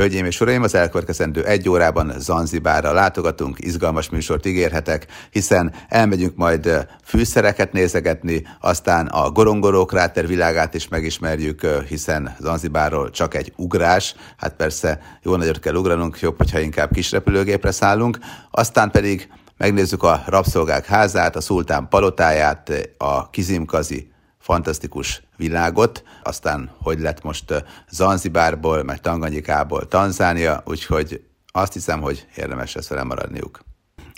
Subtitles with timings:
[0.00, 6.86] Hölgyeim és uraim, az elkövetkezendő egy órában Zanzibárra látogatunk, izgalmas műsort ígérhetek, hiszen elmegyünk majd
[7.04, 14.54] fűszereket nézegetni, aztán a Gorongoró kráter világát is megismerjük, hiszen Zanzibárról csak egy ugrás, hát
[14.56, 18.18] persze jó nagyot kell ugranunk, jobb, hogyha inkább kis repülőgépre szállunk,
[18.50, 24.09] aztán pedig megnézzük a rabszolgák házát, a szultán palotáját, a Kizimkazi
[24.50, 31.22] fantasztikus világot, aztán hogy lett most Zanzibárból, meg Tanganyikából Tanzánia, úgyhogy
[31.52, 33.60] azt hiszem, hogy érdemes lesz velem maradniuk.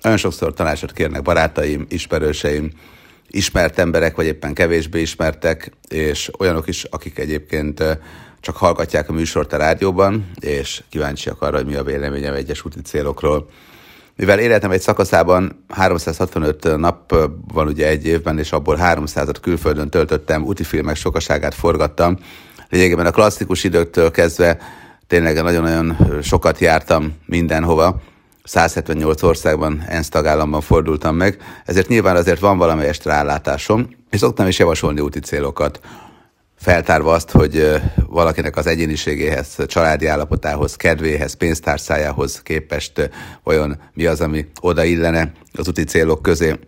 [0.02, 2.70] Nagyon sokszor tanácsot kérnek barátaim, ismerőseim,
[3.28, 7.82] ismert emberek, vagy éppen kevésbé ismertek, és olyanok is, akik egyébként
[8.40, 12.80] csak hallgatják a műsort a rádióban, és kíváncsiak arra, hogy mi a véleményem egyes úti
[12.82, 13.48] célokról.
[14.16, 17.14] Mivel életem egy szakaszában 365 nap
[17.52, 22.18] van ugye egy évben, és abból 300-at külföldön töltöttem, úti filmek sokaságát forgattam.
[22.68, 24.58] Lényegében a klasszikus időktől kezdve
[25.06, 28.00] tényleg nagyon-nagyon sokat jártam mindenhova.
[28.44, 34.58] 178 országban, ENSZ tagállamban fordultam meg, ezért nyilván azért van valamelyest rálátásom, és szoktam is
[34.58, 35.80] javasolni úti célokat
[36.62, 43.10] feltárva azt, hogy valakinek az egyéniségéhez, családi állapotához, kedvéhez, pénztárcájához képest
[43.42, 46.58] vajon mi az, ami oda illene az úti célok közé.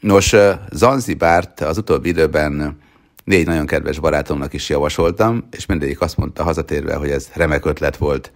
[0.00, 0.34] Nos,
[0.70, 2.78] Zanzibárt az utóbbi időben
[3.24, 7.96] négy nagyon kedves barátomnak is javasoltam, és mindegyik azt mondta hazatérve, hogy ez remek ötlet
[7.96, 8.32] volt.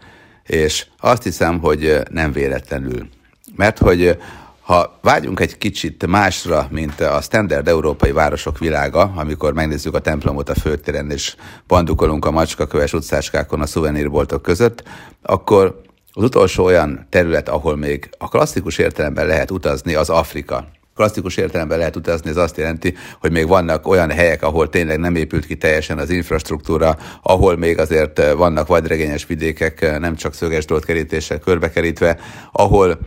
[0.46, 3.08] És azt hiszem, hogy nem véletlenül.
[3.56, 4.18] Mert hogy
[4.66, 10.48] ha vágyunk egy kicsit másra, mint a standard európai városok világa, amikor megnézzük a templomot
[10.48, 11.36] a főtéren és
[11.66, 14.82] bandukolunk a macskaköves utcáskákon a szuvenírboltok között,
[15.22, 15.80] akkor
[16.12, 20.68] az utolsó olyan terület, ahol még a klasszikus értelemben lehet utazni, az Afrika.
[20.94, 25.14] Klasszikus értelemben lehet utazni, ez azt jelenti, hogy még vannak olyan helyek, ahol tényleg nem
[25.14, 31.38] épült ki teljesen az infrastruktúra, ahol még azért vannak vadregényes vidékek, nem csak szöges kerítéssel
[31.38, 32.18] körbekerítve,
[32.52, 32.98] ahol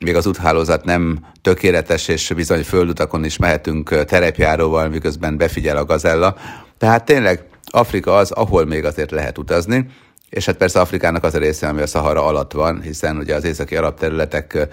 [0.00, 6.36] még az úthálózat nem tökéletes, és bizony földutakon is mehetünk terepjáróval, miközben befigyel a gazella.
[6.78, 9.86] Tehát tényleg Afrika az, ahol még azért lehet utazni,
[10.28, 13.44] és hát persze Afrikának az a része, ami a Szahara alatt van, hiszen ugye az
[13.44, 14.68] északi arab területek,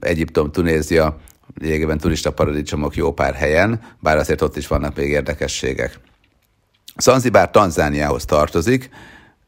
[0.00, 1.16] Egyiptom, Tunézia,
[1.60, 5.98] lényegében turista paradicsomok jó pár helyen, bár azért ott is vannak még érdekességek.
[6.96, 8.90] Zanzibár Tanzániához tartozik,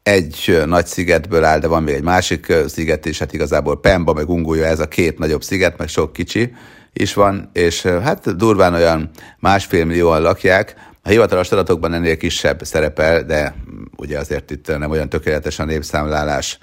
[0.03, 4.29] egy nagy szigetből áll, de van még egy másik sziget is, hát igazából Pemba, meg
[4.29, 6.53] Ungulja, ez a két nagyobb sziget, meg sok kicsi
[6.93, 13.23] is van, és hát durván olyan másfél millióan lakják, a hivatalos adatokban ennél kisebb szerepel,
[13.23, 13.55] de
[13.95, 16.57] ugye azért itt nem olyan tökéletes a népszámlálás.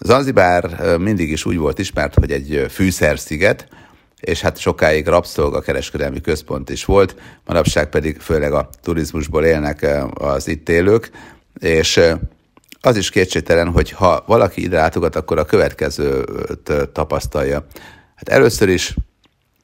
[0.00, 3.68] Zanzibár mindig is úgy volt ismert, hogy egy fűszersziget,
[4.20, 10.48] és hát sokáig rabszolga kereskedelmi központ is volt, manapság pedig főleg a turizmusból élnek az
[10.48, 11.10] itt élők,
[11.60, 12.00] és
[12.86, 17.66] az is kétségtelen, hogy ha valaki ide látogat, akkor a következőt tapasztalja.
[18.14, 18.94] Hát először is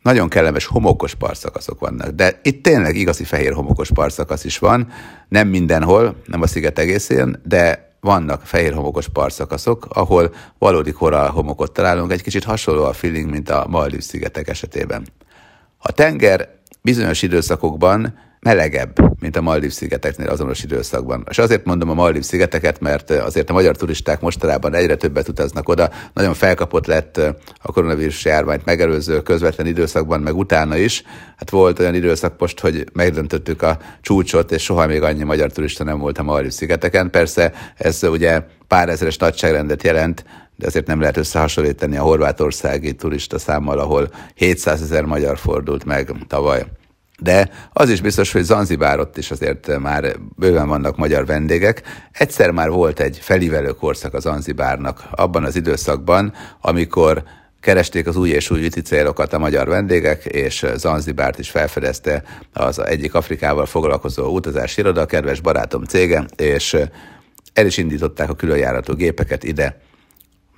[0.03, 4.89] nagyon kellemes homokos partszakaszok vannak, de itt tényleg igazi fehér homokos partszakasz is van,
[5.29, 11.73] nem mindenhol, nem a sziget egészén, de vannak fehér homokos partszakaszok, ahol valódi korál homokot
[11.73, 15.07] találunk, egy kicsit hasonló a feeling, mint a Maldív szigetek esetében.
[15.79, 16.49] A tenger
[16.83, 21.27] bizonyos időszakokban melegebb, mint a Maldív szigeteknél azonos időszakban.
[21.31, 25.69] És azért mondom a Maldív szigeteket, mert azért a magyar turisták mostanában egyre többet utaznak
[25.69, 25.91] oda.
[26.15, 27.17] Nagyon felkapott lett
[27.63, 31.03] a koronavírus járványt megelőző közvetlen időszakban, meg utána is.
[31.37, 35.85] Hát volt olyan időszak most, hogy megdöntöttük a csúcsot, és soha még annyi magyar turista
[35.85, 37.11] nem volt a Maldív szigeteken.
[37.11, 40.25] Persze ez ugye pár ezeres nagyságrendet jelent,
[40.57, 46.13] de azért nem lehet összehasonlítani a horvátországi turista számmal, ahol 700 ezer magyar fordult meg
[46.29, 46.67] tavaly.
[47.21, 51.83] De az is biztos, hogy Zanzibár is azért már bőven vannak magyar vendégek.
[52.13, 57.23] Egyszer már volt egy felívelő korszak a Zanzibárnak abban az időszakban, amikor
[57.61, 62.23] keresték az új és új üti célokat a magyar vendégek, és Zanzibárt is felfedezte
[62.53, 66.77] az egyik Afrikával foglalkozó utazási iroda, kedves barátom cége, és
[67.53, 69.81] el is indították a különjárató gépeket ide.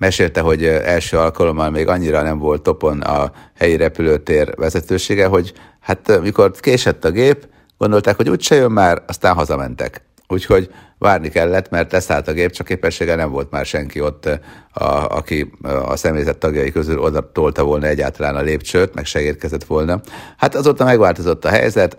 [0.03, 5.53] Mesélte, hogy első alkalommal még annyira nem volt topon a helyi repülőtér vezetősége, hogy
[5.83, 10.03] Hát mikor késett a gép, gondolták, hogy úgyse jön már, aztán hazamentek.
[10.29, 14.27] Úgyhogy várni kellett, mert leszállt a gép, csak képessége nem volt már senki ott,
[14.73, 14.85] a,
[15.17, 15.53] aki
[15.85, 20.01] a személyzet tagjai közül oda tolta volna egyáltalán a lépcsőt, meg segítkezett volna.
[20.37, 21.97] Hát azóta megváltozott a helyzet,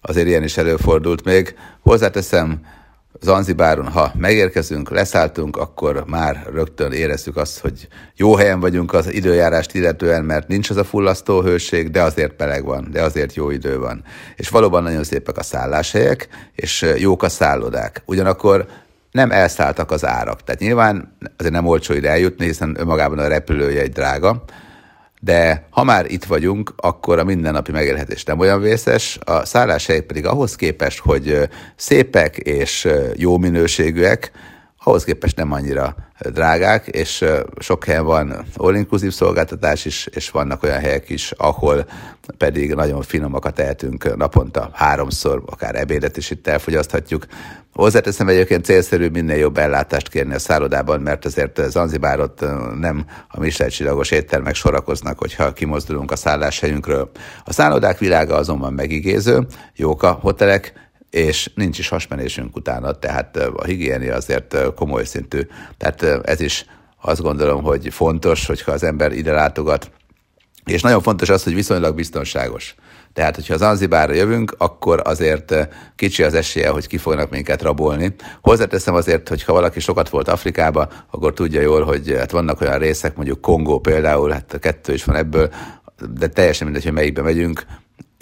[0.00, 1.54] azért ilyen is előfordult még.
[1.80, 2.60] Hozzáteszem,
[3.20, 9.74] Zanzibáron, ha megérkezünk, leszálltunk, akkor már rögtön érezzük azt, hogy jó helyen vagyunk az időjárást
[9.74, 13.78] illetően, mert nincs az a fullasztó hőség, de azért meleg van, de azért jó idő
[13.78, 14.04] van.
[14.36, 18.02] És valóban nagyon szépek a szálláshelyek, és jók a szállodák.
[18.06, 18.66] Ugyanakkor
[19.10, 20.44] nem elszálltak az árak.
[20.44, 24.44] Tehát nyilván azért nem olcsó ide eljutni, hiszen önmagában a repülője egy drága,
[25.24, 30.26] de ha már itt vagyunk, akkor a mindennapi megélhetés nem olyan vészes, a szálláshelyek pedig
[30.26, 34.30] ahhoz képest, hogy szépek és jó minőségűek,
[34.84, 35.94] ahhoz képest nem annyira
[36.30, 37.24] drágák, és
[37.58, 41.86] sok helyen van all-inclusive szolgáltatás is, és vannak olyan helyek is, ahol
[42.38, 47.26] pedig nagyon finomakat tehetünk naponta háromszor, akár ebédet is itt elfogyaszthatjuk.
[47.72, 52.40] Hozzáteszem egyébként célszerű minél jobb ellátást kérni a szállodában, mert azért Zanzibárot
[52.80, 57.10] nem a Michelin csillagos éttermek sorakoznak, hogyha kimozdulunk a szálláshelyünkről.
[57.44, 63.64] A szállodák világa azonban megigéző, jók a hotelek, és nincs is hasmenésünk utána, tehát a
[63.64, 65.40] higiéni azért komoly szintű.
[65.76, 66.64] Tehát ez is
[67.00, 69.90] azt gondolom, hogy fontos, hogyha az ember ide látogat,
[70.64, 72.74] és nagyon fontos az, hogy viszonylag biztonságos.
[73.12, 75.54] Tehát, hogyha az Anzibárra jövünk, akkor azért
[75.96, 78.14] kicsi az esélye, hogy ki fognak minket rabolni.
[78.40, 82.78] Hozzáteszem azért, hogy ha valaki sokat volt Afrikába, akkor tudja jól, hogy hát vannak olyan
[82.78, 85.52] részek, mondjuk Kongó például, hát kettő is van ebből,
[86.14, 87.64] de teljesen mindegy, hogy melyikbe megyünk,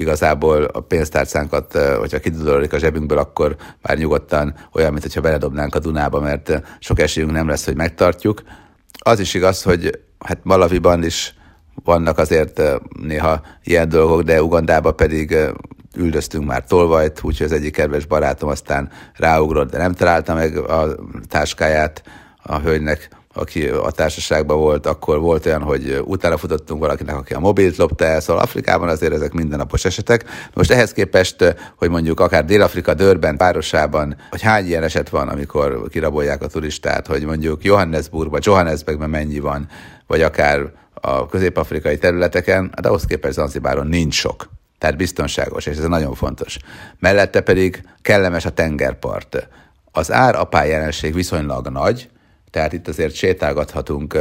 [0.00, 5.78] igazából a pénztárcánkat, hogyha kidudorodik a zsebünkből, akkor már nyugodtan olyan, mint hogyha beledobnánk a
[5.78, 8.42] Dunába, mert sok esélyünk nem lesz, hogy megtartjuk.
[8.98, 11.34] Az is igaz, hogy hát Malaviban is
[11.84, 12.62] vannak azért
[13.02, 15.36] néha ilyen dolgok, de Ugandában pedig
[15.96, 20.96] üldöztünk már tolvajt, úgyhogy az egyik kedves barátom aztán ráugrott, de nem találta meg a
[21.28, 22.02] táskáját
[22.42, 27.38] a hölgynek aki a társaságban volt, akkor volt olyan, hogy utána futottunk valakinek, aki a
[27.38, 30.24] mobilt lopta el, szóval Afrikában azért ezek mindennapos esetek.
[30.54, 35.88] Most ehhez képest, hogy mondjuk akár Dél-Afrika Dörben városában, hogy hány ilyen eset van, amikor
[35.88, 39.68] kirabolják a turistát, hogy mondjuk Johannesburgban, Johannesburgban mennyi van,
[40.06, 44.48] vagy akár a közép-afrikai területeken, hát ahhoz képest Zanzibáron nincs sok.
[44.78, 46.58] Tehát biztonságos, és ez nagyon fontos.
[46.98, 49.48] Mellette pedig kellemes a tengerpart.
[49.92, 52.08] Az ár apá jelenség viszonylag nagy,
[52.50, 54.18] tehát itt azért sétálgathatunk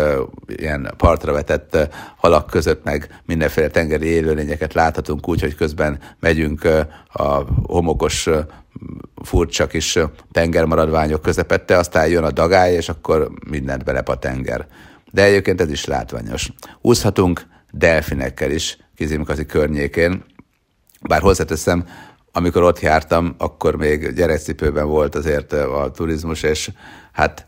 [0.48, 1.78] ilyen partra vetett
[2.18, 6.64] halak között, meg mindenféle tengeri élőlényeket láthatunk úgy, hogy közben megyünk
[7.08, 8.30] a homokos
[9.24, 10.00] furcsa kis
[10.32, 14.68] tengermaradványok közepette, aztán jön a dagály, és akkor mindent belep a tenger.
[15.12, 16.52] De egyébként ez is látványos.
[16.82, 17.42] Úszhatunk
[17.72, 20.24] delfinekkel is Kizimkazi környékén,
[21.08, 21.88] bár hozzáteszem,
[22.32, 26.72] amikor ott jártam, akkor még gyerekcipőben volt azért a turizmus, és
[27.12, 27.48] hát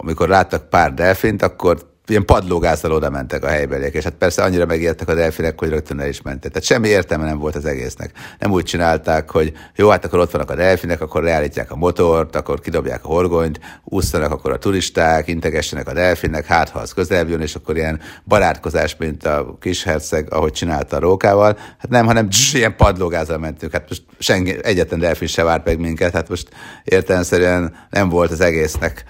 [0.00, 4.66] amikor láttak pár delfint, akkor ilyen padlógázzal oda mentek a helybeliek, és hát persze annyira
[4.66, 6.50] megijedtek a delfinek, hogy rögtön el is mentek.
[6.50, 8.12] Tehát semmi értelme nem volt az egésznek.
[8.38, 12.36] Nem úgy csinálták, hogy jó, hát akkor ott vannak a delfinek, akkor leállítják a motort,
[12.36, 17.26] akkor kidobják a horgonyt, úsztanak akkor a turisták, integessenek a delfinnek, hát ha az közel
[17.28, 21.56] jön, és akkor ilyen barátkozás, mint a kis herceg, ahogy csinálta a rókával.
[21.78, 23.72] Hát nem, hanem dzs, ilyen padlógázzal mentünk.
[23.72, 26.48] Hát most senki, egyetlen delfin se várt meg minket, hát most
[26.84, 29.04] értelemszerűen nem volt az egésznek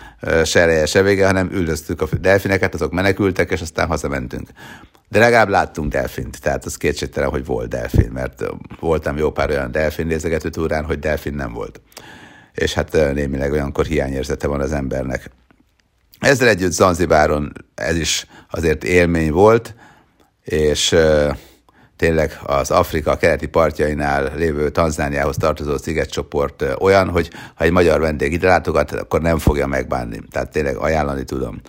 [0.44, 4.48] se eleje, se vége, hanem üldöztük a delfineket, azok menekültek, és aztán hazamentünk.
[5.08, 8.42] De legalább láttunk delfint, tehát az kétségtelen, hogy volt delfin, mert
[8.80, 11.80] voltam jó pár olyan delfin nézegető túrán, hogy delfin nem volt.
[12.52, 15.30] És hát némileg olyankor hiányérzete van az embernek.
[16.18, 19.74] Ezzel együtt Zanzibáron ez is azért élmény volt,
[20.44, 20.96] és
[21.96, 28.32] tényleg az Afrika keleti partjainál lévő Tanzániához tartozó szigetcsoport olyan, hogy ha egy magyar vendég
[28.32, 30.20] ide látogat, akkor nem fogja megbánni.
[30.30, 31.60] Tehát tényleg ajánlani tudom.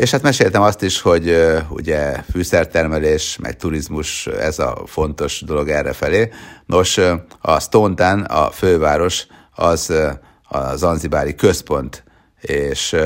[0.00, 1.36] És hát meséltem azt is, hogy
[1.68, 6.30] ugye fűszertermelés, meg turizmus, ez a fontos dolog erre felé.
[6.66, 6.98] Nos,
[7.40, 9.92] a Stone Town, a főváros, az
[10.48, 12.04] a zanzibári központ,
[12.40, 12.96] és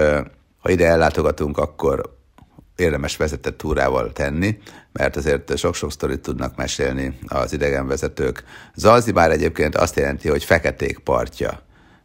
[0.59, 2.17] ha ide ellátogatunk, akkor
[2.77, 4.59] érdemes vezetett túrával tenni,
[4.93, 8.45] mert azért sok-sok sztorit tudnak mesélni az idegenvezetők.
[8.75, 11.61] Zanzibár egyébként azt jelenti, hogy feketék partja.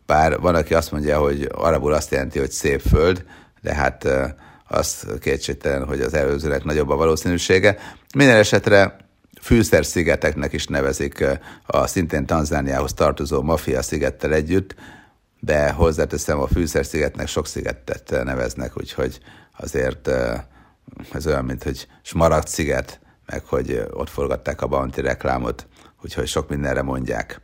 [0.05, 3.25] Bár van, aki azt mondja, hogy arabul azt jelenti, hogy szép föld,
[3.61, 4.07] de hát
[4.69, 7.77] az kétségtelen, hogy az előzőnek nagyobb a valószínűsége.
[8.15, 8.97] Minden esetre
[9.41, 11.25] fűszer-szigeteknek is nevezik
[11.65, 14.75] a szintén Tanzániához tartozó Mafia szigettel együtt,
[15.39, 19.19] de hozzáteszem, a fűszer-szigetnek sok szigetet neveznek, úgyhogy
[19.57, 20.09] azért
[21.13, 25.67] ez olyan, mint hogy Smaragd sziget, meg hogy ott forgatták a Bounty reklámot,
[26.03, 27.41] úgyhogy sok mindenre mondják.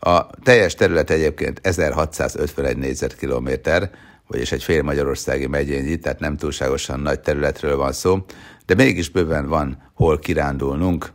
[0.00, 3.90] A teljes terület egyébként 1651 négyzetkilométer,
[4.26, 8.24] vagyis egy fél magyarországi megyényi, tehát nem túlságosan nagy területről van szó,
[8.66, 11.12] de mégis bőven van hol kirándulnunk.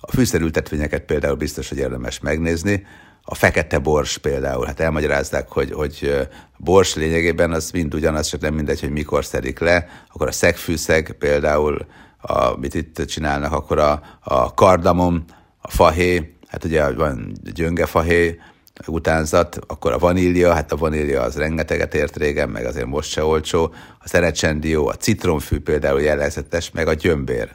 [0.00, 2.86] A fűszerültetvényeket például biztos, hogy érdemes megnézni,
[3.22, 8.54] a fekete bors például, hát elmagyarázzák, hogy, hogy bors lényegében az mind ugyanaz, csak nem
[8.54, 11.86] mindegy, hogy mikor szedik le, akkor a szegfűszeg például,
[12.20, 15.24] amit itt csinálnak, akkor a, a kardamom,
[15.58, 18.38] a fahé, hát ugye van gyöngefahé,
[18.86, 23.24] utánzat, akkor a vanília, hát a vanília az rengeteget ért régen, meg azért most se
[23.24, 27.48] olcsó, a szerecsendió, a citromfű például jellegzetes, meg a gyömbér.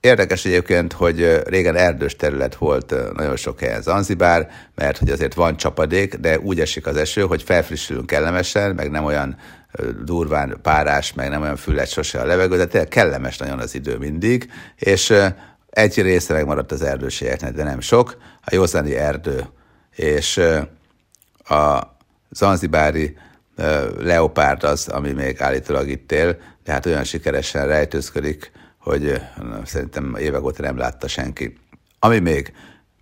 [0.00, 5.56] Érdekes egyébként, hogy régen erdős terület volt nagyon sok helyen Zanzibár, mert hogy azért van
[5.56, 9.36] csapadék, de úgy esik az eső, hogy felfrissülünk kellemesen, meg nem olyan
[10.04, 13.96] durván párás, meg nem olyan füllet sose a levegő, de tényleg kellemes nagyon az idő
[13.96, 15.14] mindig, és
[15.70, 19.44] egy része megmaradt az erdőségeknek, de nem sok, a józani erdő,
[19.94, 20.40] és
[21.44, 21.80] a
[22.30, 23.16] zanzibári
[23.98, 29.20] leopárd az, ami még állítólag itt él, de hát olyan sikeresen rejtőzködik, hogy
[29.64, 31.56] szerintem évek óta nem látta senki.
[31.98, 32.52] Ami még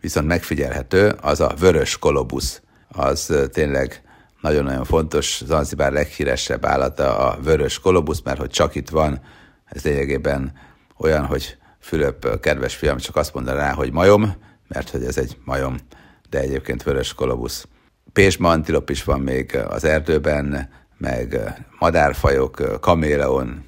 [0.00, 2.62] viszont megfigyelhető, az a vörös kolobusz.
[2.88, 4.02] Az tényleg
[4.40, 9.20] nagyon-nagyon fontos, Zanzibár leghíresebb állata a vörös kolobusz, mert hogy csak itt van,
[9.64, 10.52] ez lényegében
[10.96, 14.34] olyan, hogy Fülöp, kedves fiam, csak azt mondaná hogy majom,
[14.68, 15.76] mert hogy ez egy majom,
[16.32, 17.66] de egyébként vörös kolobusz.
[18.12, 21.38] Pésma antilop is van még az erdőben, meg
[21.78, 23.64] madárfajok, kaméleon,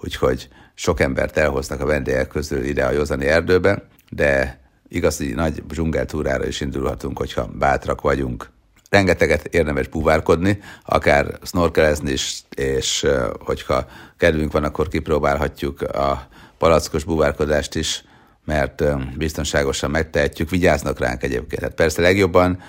[0.00, 6.46] úgyhogy sok embert elhoznak a vendégek közül ide a Józani erdőbe, de igazi nagy dzsungeltúrára
[6.46, 8.50] is indulhatunk, hogyha bátrak vagyunk.
[8.90, 13.06] Rengeteget érdemes buvárkodni, akár snorkelezni is, és
[13.38, 18.04] hogyha kedvünk van, akkor kipróbálhatjuk a palackos buvárkodást is,
[18.44, 18.82] mert
[19.16, 20.50] biztonságosan megtehetjük.
[20.50, 21.62] Vigyáznak ránk egyébként.
[21.62, 22.62] Hát persze legjobban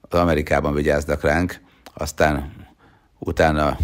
[0.00, 1.60] az Amerikában vigyáznak ránk,
[1.94, 2.52] aztán
[3.18, 3.78] utána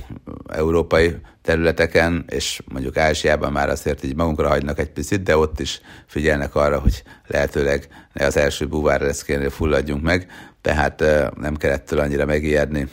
[0.49, 5.81] európai területeken, és mondjuk Ázsiában már azért így magunkra hagynak egy picit, de ott is
[6.07, 10.27] figyelnek arra, hogy lehetőleg ne az első buvár leszkénél fulladjunk meg,
[10.61, 11.05] tehát
[11.37, 12.89] nem kell ettől annyira megijedni.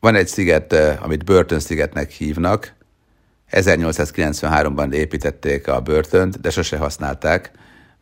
[0.00, 2.76] Van egy sziget, amit Börtön-szigetnek hívnak,
[3.50, 7.50] 1893-ban építették a börtönt, de sose használták,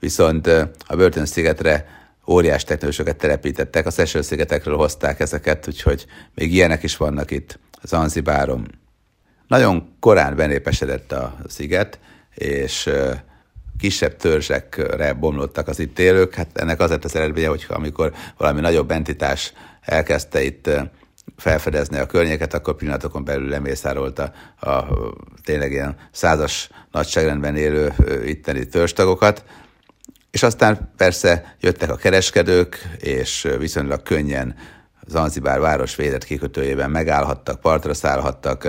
[0.00, 0.46] viszont
[0.86, 1.86] a börtön-szigetre
[2.26, 8.66] óriás technológiákat telepítettek, a Seychelles-szigetekről hozták ezeket, úgyhogy még ilyenek is vannak itt Zanzibáron.
[9.48, 11.98] Nagyon korán benépesedett a sziget,
[12.34, 12.90] és
[13.78, 16.34] kisebb törzsekre bomlottak az itt élők.
[16.34, 20.70] Hát ennek az lett az eredménye, hogy amikor valami nagyobb entitás elkezdte itt
[21.36, 24.32] felfedezni a környéket, akkor pillanatokon belül lemészárolt a,
[25.44, 29.44] tényleg ilyen százas nagyságrendben élő itteni törzstagokat,
[30.36, 34.54] és aztán persze jöttek a kereskedők, és viszonylag könnyen
[35.06, 38.68] Zanzibár város védett kikötőjében megállhattak, partra szállhattak,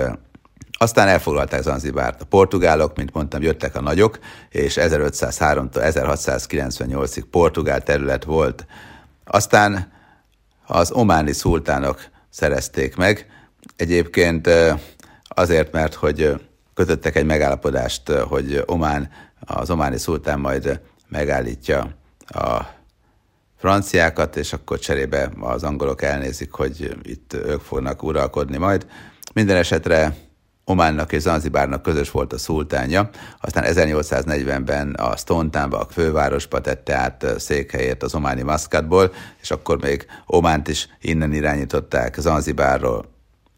[0.78, 2.20] aztán elfoglalták Zanzibárt.
[2.20, 4.18] A portugálok, mint mondtam, jöttek a nagyok,
[4.50, 8.66] és 1503-tól 1698-ig portugál terület volt.
[9.24, 9.92] Aztán
[10.66, 13.26] az ománi szultánok szerezték meg.
[13.76, 14.50] Egyébként
[15.28, 19.10] azért, mert hogy kötöttek egy megállapodást, hogy Omán,
[19.40, 21.94] az ománi szultán majd megállítja
[22.26, 22.76] a
[23.56, 28.86] franciákat, és akkor cserébe az angolok elnézik, hogy itt ők fognak uralkodni majd.
[29.34, 30.16] Minden esetre
[30.64, 33.10] Ománnak és Zanzibárnak közös volt a szultánja,
[33.40, 39.80] aztán 1840-ben a Stone Townba, a fővárosba tette át székhelyét az ománi Maszkatból, és akkor
[39.80, 43.04] még Ománt is innen irányították Zanzibárról.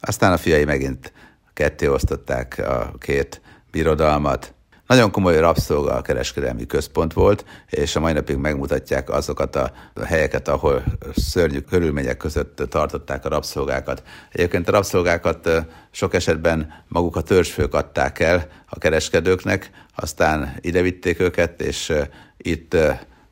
[0.01, 1.13] Aztán a fiai megint
[1.53, 3.41] ketté osztották a két
[3.71, 4.55] birodalmat,
[4.91, 9.73] nagyon komoly rabszolga kereskedelmi központ volt, és a mai napig megmutatják azokat a
[10.05, 10.83] helyeket, ahol
[11.17, 14.03] szörnyű körülmények között tartották a rabszolgákat.
[14.33, 15.49] Egyébként a rabszolgákat
[15.91, 21.93] sok esetben maguk a törzsfők adták el a kereskedőknek, aztán ide vitték őket, és
[22.37, 22.77] itt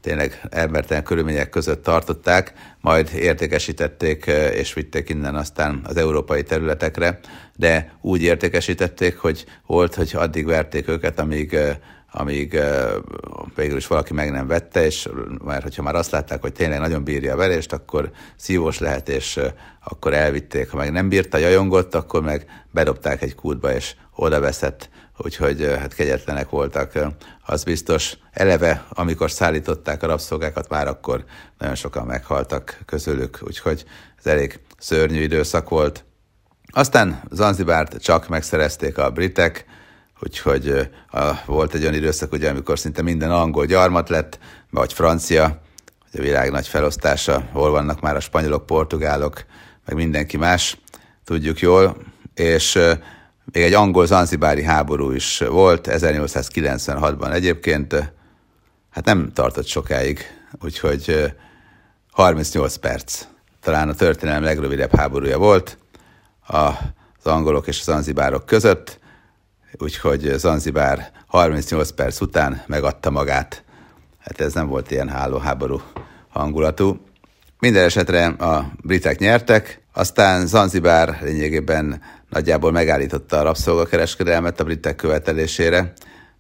[0.09, 7.19] tényleg embertelen körülmények között tartották, majd értékesítették és vitték innen aztán az európai területekre,
[7.57, 11.59] de úgy értékesítették, hogy volt, hogy addig verték őket, amíg
[12.13, 12.61] amíg
[13.55, 15.09] végül is valaki meg nem vette, és
[15.45, 19.41] mert hogyha már azt látták, hogy tényleg nagyon bírja a verést, akkor szívós lehet, és
[19.85, 20.71] akkor elvitték.
[20.71, 25.95] Ha meg nem bírta, jajongott, akkor meg bedobták egy kútba, és oda veszett úgyhogy hát
[25.95, 26.93] kegyetlenek voltak,
[27.47, 28.17] az biztos.
[28.33, 31.25] Eleve, amikor szállították a rabszolgákat, már akkor
[31.59, 33.85] nagyon sokan meghaltak közülük, úgyhogy
[34.19, 36.05] ez elég szörnyű időszak volt.
[36.73, 39.65] Aztán Zanzibárt csak megszerezték a britek,
[40.23, 44.39] úgyhogy a, volt egy olyan időszak, ugye, amikor szinte minden angol gyarmat lett,
[44.71, 45.61] vagy francia,
[46.11, 49.45] hogy a világ nagy felosztása, hol vannak már a spanyolok, portugálok,
[49.85, 50.79] meg mindenki más,
[51.25, 51.97] tudjuk jól,
[52.35, 52.79] és
[53.53, 58.13] még egy angol-zanzibári háború is volt 1896-ban egyébként,
[58.91, 60.21] hát nem tartott sokáig,
[60.63, 61.35] úgyhogy
[62.13, 63.25] 38 perc.
[63.61, 65.79] Talán a történelem legrövidebb háborúja volt
[66.47, 68.99] az angolok és a zanzibárok között,
[69.79, 73.63] úgyhogy Zanzibár 38 perc után megadta magát.
[74.19, 75.09] Hát ez nem volt ilyen
[75.41, 75.81] háború
[76.29, 77.01] hangulatú.
[77.59, 85.93] Minden esetre a britek nyertek, aztán Zanzibár lényegében nagyjából megállította a rabszolgakereskedelmet a britek követelésére,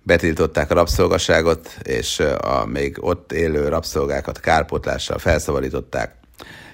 [0.02, 6.14] betiltották a rabszolgaságot, és a még ott élő rabszolgákat kárpótlással felszabadították.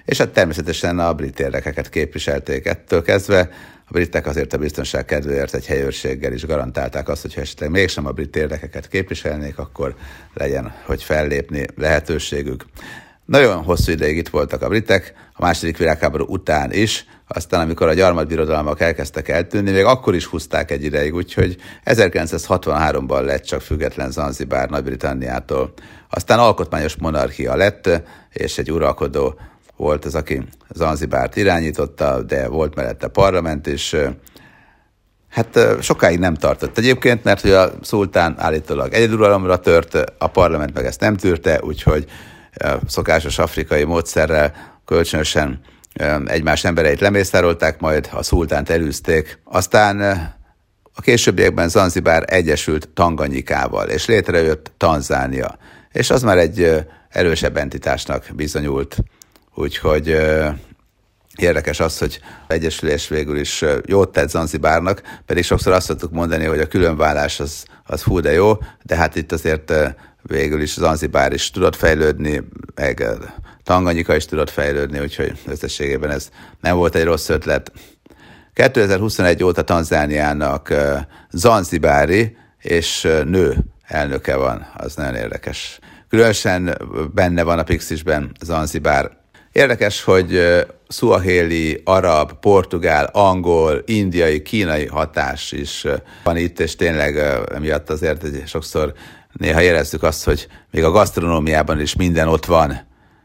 [0.04, 3.50] És hát természetesen a brit érdekeket képviselték ettől kezdve,
[3.86, 8.06] a britek azért a biztonság kedvéért egy helyőrséggel is garantálták azt, hogy ha esetleg mégsem
[8.06, 9.94] a brit érdekeket képviselnék, akkor
[10.34, 12.64] legyen, hogy fellépni lehetőségük.
[13.24, 17.94] Nagyon hosszú ideig itt voltak a britek, a második világháború után is, aztán amikor a
[17.94, 24.68] gyarmatbirodalmak elkezdtek eltűnni, még akkor is húzták egy ideig, úgyhogy 1963-ban lett csak független Zanzibár
[24.68, 25.72] Nagy-Britanniától.
[26.10, 28.02] Aztán alkotmányos monarchia lett,
[28.32, 29.38] és egy uralkodó
[29.76, 30.42] volt az, aki
[30.74, 33.94] Zanzibárt irányította, de volt mellette parlament is.
[35.28, 40.84] Hát sokáig nem tartott egyébként, mert hogy a szultán állítólag egyeduralomra tört, a parlament meg
[40.84, 42.06] ezt nem tűrte, úgyhogy
[42.86, 45.60] szokásos afrikai módszerrel kölcsönösen
[46.26, 49.38] egymás embereit lemészárolták, majd a szultánt elűzték.
[49.44, 50.00] Aztán
[50.94, 55.58] a későbbiekben Zanzibár egyesült Tanganyikával, és létrejött Tanzánia.
[55.92, 58.96] És az már egy erősebb entitásnak bizonyult.
[59.54, 60.16] Úgyhogy
[61.36, 66.58] Érdekes az, hogy Egyesülés végül is jót tett Zanzibárnak, pedig sokszor azt szoktuk mondani, hogy
[66.60, 69.72] a különvállás az, az fú de jó, de hát itt azért
[70.26, 72.42] végül is Zanzibár is tudott fejlődni,
[72.74, 73.06] meg
[73.62, 76.28] Tanganyika is tudott fejlődni, úgyhogy összességében ez
[76.60, 77.72] nem volt egy rossz ötlet.
[78.52, 80.74] 2021 óta Tanzániának
[81.30, 85.78] Zanzibári és nő elnöke van, az nagyon érdekes.
[86.08, 86.78] Különösen
[87.14, 89.10] benne van a Pixisben Zanzibár.
[89.52, 90.40] Érdekes, hogy
[90.88, 95.86] szuahéli, arab, portugál, angol, indiai, kínai hatás is
[96.24, 97.16] van itt, és tényleg
[97.54, 98.94] emiatt azért sokszor
[99.38, 102.80] néha érezzük azt, hogy még a gasztronómiában is minden ott van,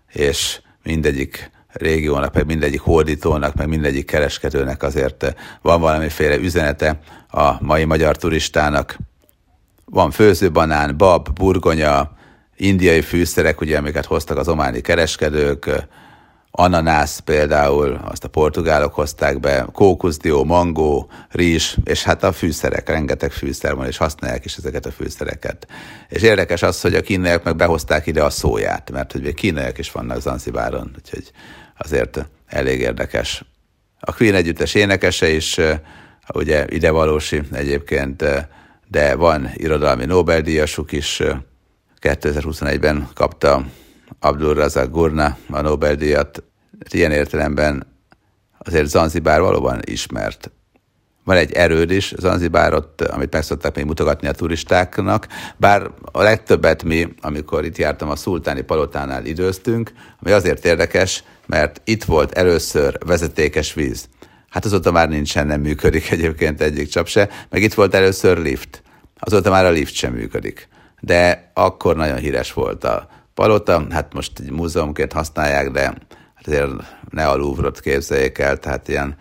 [0.07, 7.85] és mindegyik régiónak, meg mindegyik hódítónak, meg mindegyik kereskedőnek azért van valamiféle üzenete a mai
[7.85, 8.97] magyar turistának.
[9.85, 12.11] Van főzőbanán, bab, burgonya,
[12.55, 15.87] indiai fűszerek, ugye, amiket hoztak az ománi kereskedők,
[16.59, 23.31] ananász például, azt a portugálok hozták be, kókuszdió, mangó, rizs, és hát a fűszerek, rengeteg
[23.31, 25.67] fűszer van, és használják is ezeket a fűszereket.
[26.09, 29.91] És érdekes az, hogy a kínaiak meg behozták ide a szóját, mert hogy kínaiak is
[29.91, 31.31] vannak Zanzibáron, úgyhogy
[31.77, 33.43] azért elég érdekes.
[33.99, 35.59] A Queen együttes énekese is,
[36.33, 38.25] ugye ide valósi egyébként,
[38.87, 41.21] de van irodalmi Nobel-díjasuk is,
[42.01, 43.65] 2021-ben kapta
[44.19, 46.43] Abdul Razak Gurna a Nobel-díjat.
[46.89, 47.87] Ilyen értelemben
[48.57, 50.51] azért Zanzibár valóban ismert.
[51.23, 55.27] Van egy erőd is Zanzibárot, amit meg szokták még mutogatni a turistáknak,
[55.57, 61.81] bár a legtöbbet mi, amikor itt jártam a szultáni palotánál időztünk, ami azért érdekes, mert
[61.83, 64.09] itt volt először vezetékes víz.
[64.49, 68.83] Hát azóta már nincsen, nem működik egyébként egyik csap se, meg itt volt először lift.
[69.19, 70.67] Azóta már a lift sem működik.
[70.99, 76.08] De akkor nagyon híres volt a palota, hát most egy múzeumként használják, de hát
[76.49, 76.71] azért
[77.09, 79.15] ne a Louvre-ot képzeljék el, tehát ilyen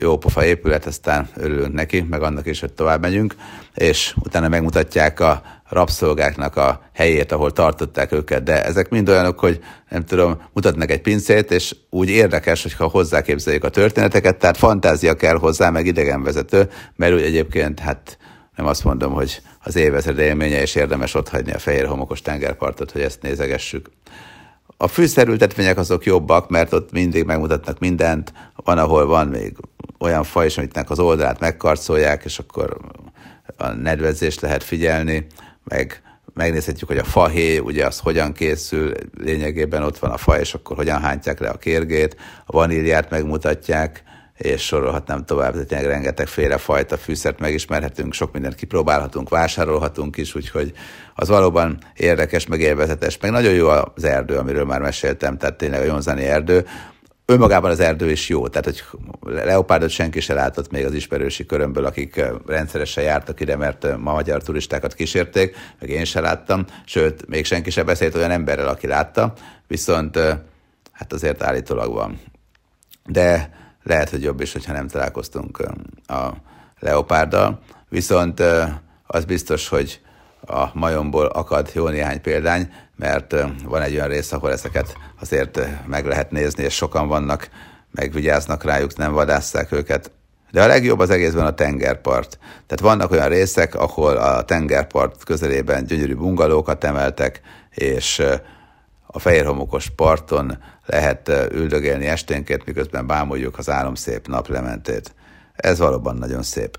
[0.00, 3.34] jó pofa épület, aztán örülünk neki, meg annak is, hogy tovább megyünk,
[3.74, 9.60] és utána megmutatják a rabszolgáknak a helyét, ahol tartották őket, de ezek mind olyanok, hogy
[9.88, 15.38] nem tudom, mutatnak egy pincét, és úgy érdekes, hogyha hozzáképzeljük a történeteket, tehát fantázia kell
[15.38, 18.18] hozzá, meg idegenvezető, mert úgy egyébként hát
[18.56, 22.90] nem azt mondom, hogy az évezred élménye, és érdemes ott hagyni a fehér homokos tengerpartot,
[22.90, 23.90] hogy ezt nézegessük.
[24.76, 29.56] A fűszerültetvények azok jobbak, mert ott mindig megmutatnak mindent, van, ahol van még
[29.98, 32.76] olyan faj is, amitnek az oldalát megkarcolják, és akkor
[33.56, 35.26] a nedvezést lehet figyelni,
[35.64, 36.02] meg
[36.34, 40.76] megnézhetjük, hogy a fahéj, ugye az hogyan készül, lényegében ott van a fa, és akkor
[40.76, 44.02] hogyan hántják le a kérgét, a vaníliát megmutatják,
[44.36, 46.26] és sorolhatnám tovább, de tényleg rengeteg
[46.58, 50.72] fajta fűszert megismerhetünk, sok mindent kipróbálhatunk, vásárolhatunk is, úgyhogy
[51.14, 55.80] az valóban érdekes, meg élvezetes, meg nagyon jó az erdő, amiről már meséltem, tehát tényleg
[55.80, 56.66] a Jonzani erdő.
[57.28, 58.82] Önmagában az erdő is jó, tehát hogy
[59.44, 64.42] leopárdot senki se látott még az ismerősi körömből, akik rendszeresen jártak ide, mert ma magyar
[64.42, 69.32] turistákat kísérték, meg én se láttam, sőt, még senki se beszélt olyan emberrel, aki látta,
[69.66, 70.18] viszont
[70.92, 72.20] hát azért állítólag van.
[73.06, 73.50] De
[73.86, 75.58] lehet, hogy jobb is, hogyha nem találkoztunk
[76.06, 76.32] a
[76.78, 78.42] leopárddal, viszont
[79.06, 80.00] az biztos, hogy
[80.46, 86.06] a majomból akad jó néhány példány, mert van egy olyan rész, ahol ezeket azért meg
[86.06, 87.48] lehet nézni, és sokan vannak,
[87.90, 90.10] megvigyáznak rájuk, nem vadásszák őket.
[90.50, 92.38] De a legjobb az egészben a tengerpart.
[92.40, 98.22] Tehát vannak olyan részek, ahol a tengerpart közelében gyönyörű bungalókat emeltek, és
[99.16, 105.14] a fehérhomokos parton lehet üldögélni esténként, miközben bámuljuk az álomszép naplementét.
[105.54, 106.78] Ez valóban nagyon szép.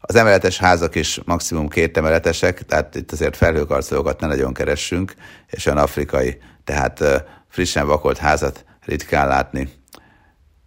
[0.00, 5.14] Az emeletes házak is maximum két emeletesek, tehát itt azért felhőkarcolókat ne nagyon keressünk,
[5.46, 7.04] és olyan afrikai, tehát
[7.48, 9.68] frissen vakolt házat ritkán látni.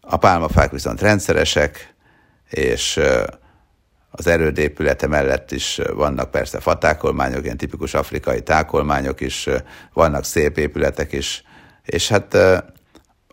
[0.01, 1.93] A pálmafák viszont rendszeresek,
[2.49, 2.99] és
[4.11, 9.49] az erőd épülete mellett is vannak persze fatákolmányok, ilyen tipikus afrikai tákolmányok is,
[9.93, 11.43] vannak szép épületek is,
[11.83, 12.33] és hát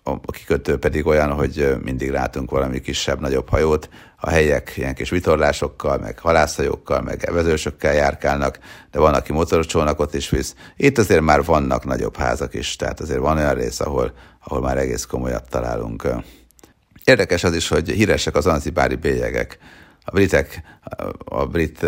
[0.02, 3.88] a kikötő pedig olyan, hogy mindig látunk valami kisebb-nagyobb hajót.
[4.16, 8.58] A helyek ilyen kis vitorlásokkal, meg halászhajókkal, meg evezősökkel járkálnak,
[8.90, 10.54] de van, aki motoros csónakot is visz.
[10.76, 14.12] Itt azért már vannak nagyobb házak is, tehát azért van olyan rész, ahol,
[14.44, 16.08] ahol már egész komolyat találunk.
[17.04, 19.58] Érdekes az is, hogy híresek az anzibári bélyegek.
[20.08, 20.62] A britek,
[21.24, 21.86] a brit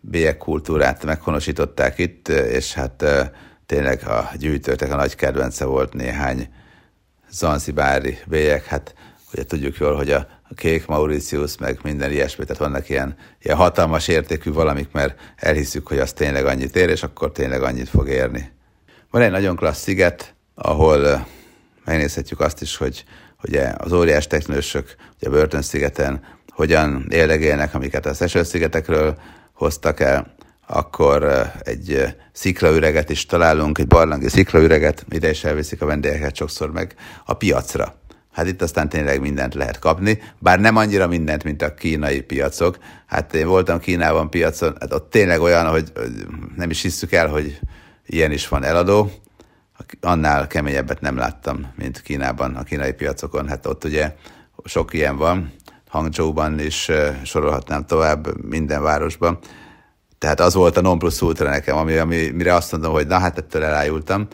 [0.00, 3.04] bélyek kultúrát meghonosították itt, és hát
[3.66, 6.48] tényleg a gyűjtőknek a nagy kedvence volt néhány
[7.30, 8.94] zanzibári bélyek, hát
[9.32, 14.08] ugye tudjuk jól, hogy a, kék Mauritius, meg minden ilyesmi, tehát vannak ilyen, ilyen hatalmas
[14.08, 18.52] értékű valamik, mert elhiszük, hogy az tényleg annyit ér, és akkor tényleg annyit fog érni.
[19.10, 21.26] Van egy nagyon klassz sziget, ahol
[21.84, 23.04] megnézhetjük azt is, hogy
[23.42, 26.22] ugye az óriás teknősök ugye Börtön-szigeten
[26.60, 29.18] hogyan élegélnek, amiket a Seychelles-szigetekről
[29.52, 30.34] hoztak el,
[30.66, 36.94] akkor egy sziklaüreget is találunk, egy barlangi sziklaüreget, ide is elviszik a vendégeket sokszor meg
[37.24, 37.94] a piacra.
[38.32, 42.78] Hát itt aztán tényleg mindent lehet kapni, bár nem annyira mindent, mint a kínai piacok.
[43.06, 45.92] Hát én voltam Kínában piacon, hát ott tényleg olyan, hogy
[46.56, 47.58] nem is hiszük el, hogy
[48.06, 49.10] ilyen is van eladó.
[50.00, 53.48] Annál keményebbet nem láttam, mint Kínában, a kínai piacokon.
[53.48, 54.14] Hát ott ugye
[54.64, 55.52] sok ilyen van,
[55.90, 56.90] Hangzhou-ban is
[57.24, 59.38] sorolhatnám tovább, minden városban.
[60.18, 63.18] Tehát az volt a non plus ultra nekem, ami, ami, mire azt mondom, hogy na
[63.18, 64.28] hát ettől elájultam.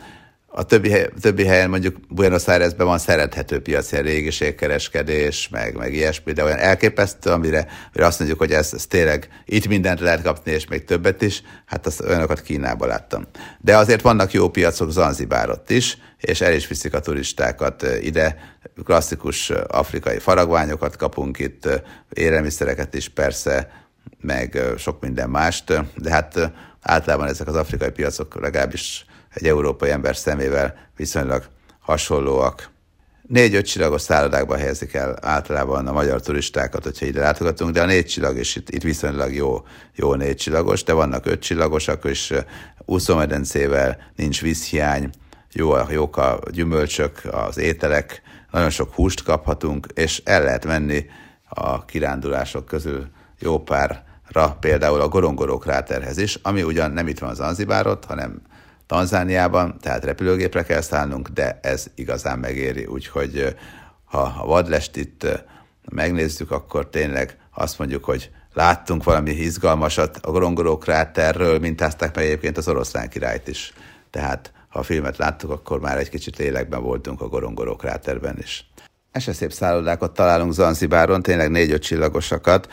[0.57, 6.31] A többi, többi helyen mondjuk Buenos Airesben van szerethető piac, ilyen régiségkereskedés, meg, meg ilyesmi,
[6.31, 10.51] de olyan elképesztő, amire, amire azt mondjuk, hogy ez, ez tényleg itt mindent lehet kapni,
[10.51, 13.27] és még többet is, hát azt olyanokat Kínában láttam.
[13.59, 19.49] De azért vannak jó piacok Zanzibárot is, és el is viszik a turistákat ide, klasszikus
[19.67, 21.69] afrikai faragványokat kapunk itt,
[22.09, 23.85] élelmiszereket is persze,
[24.21, 29.05] meg sok minden mást, de hát általában ezek az afrikai piacok legalábbis
[29.37, 31.43] egy európai ember szemével viszonylag
[31.79, 32.69] hasonlóak.
[33.27, 38.05] Négy-öt csillagos szállodákba helyezik el általában a magyar turistákat, hogyha ide látogatunk, de a négy
[38.05, 42.33] csillag is itt, itt viszonylag jó, jó négy csillagos, de vannak öt csillagosak, és
[42.85, 45.09] úszómedencével nincs vízhiány,
[45.51, 48.21] jó, jók a gyümölcsök, az ételek,
[48.51, 51.05] nagyon sok húst kaphatunk, és el lehet menni
[51.49, 53.07] a kirándulások közül
[53.39, 58.41] jó párra, például a Gorongoró kráterhez is, ami ugyan nem itt van az Anzibárot, hanem
[58.87, 63.55] Tanzániában, tehát repülőgépre kell szállnunk, de ez igazán megéri, úgyhogy
[64.05, 65.27] ha a vadlest itt
[65.91, 72.57] megnézzük, akkor tényleg azt mondjuk, hogy láttunk valami izgalmasat a Gorongoró kráterről, mintázták meg egyébként
[72.57, 73.73] az oroszlán királyt is.
[74.09, 78.69] Tehát ha a filmet láttuk, akkor már egy kicsit lélekben voltunk a Gorongoró kráterben is.
[79.11, 82.67] Ese szép szállodákat találunk Zanzibáron, tényleg négy-öt csillagosakat,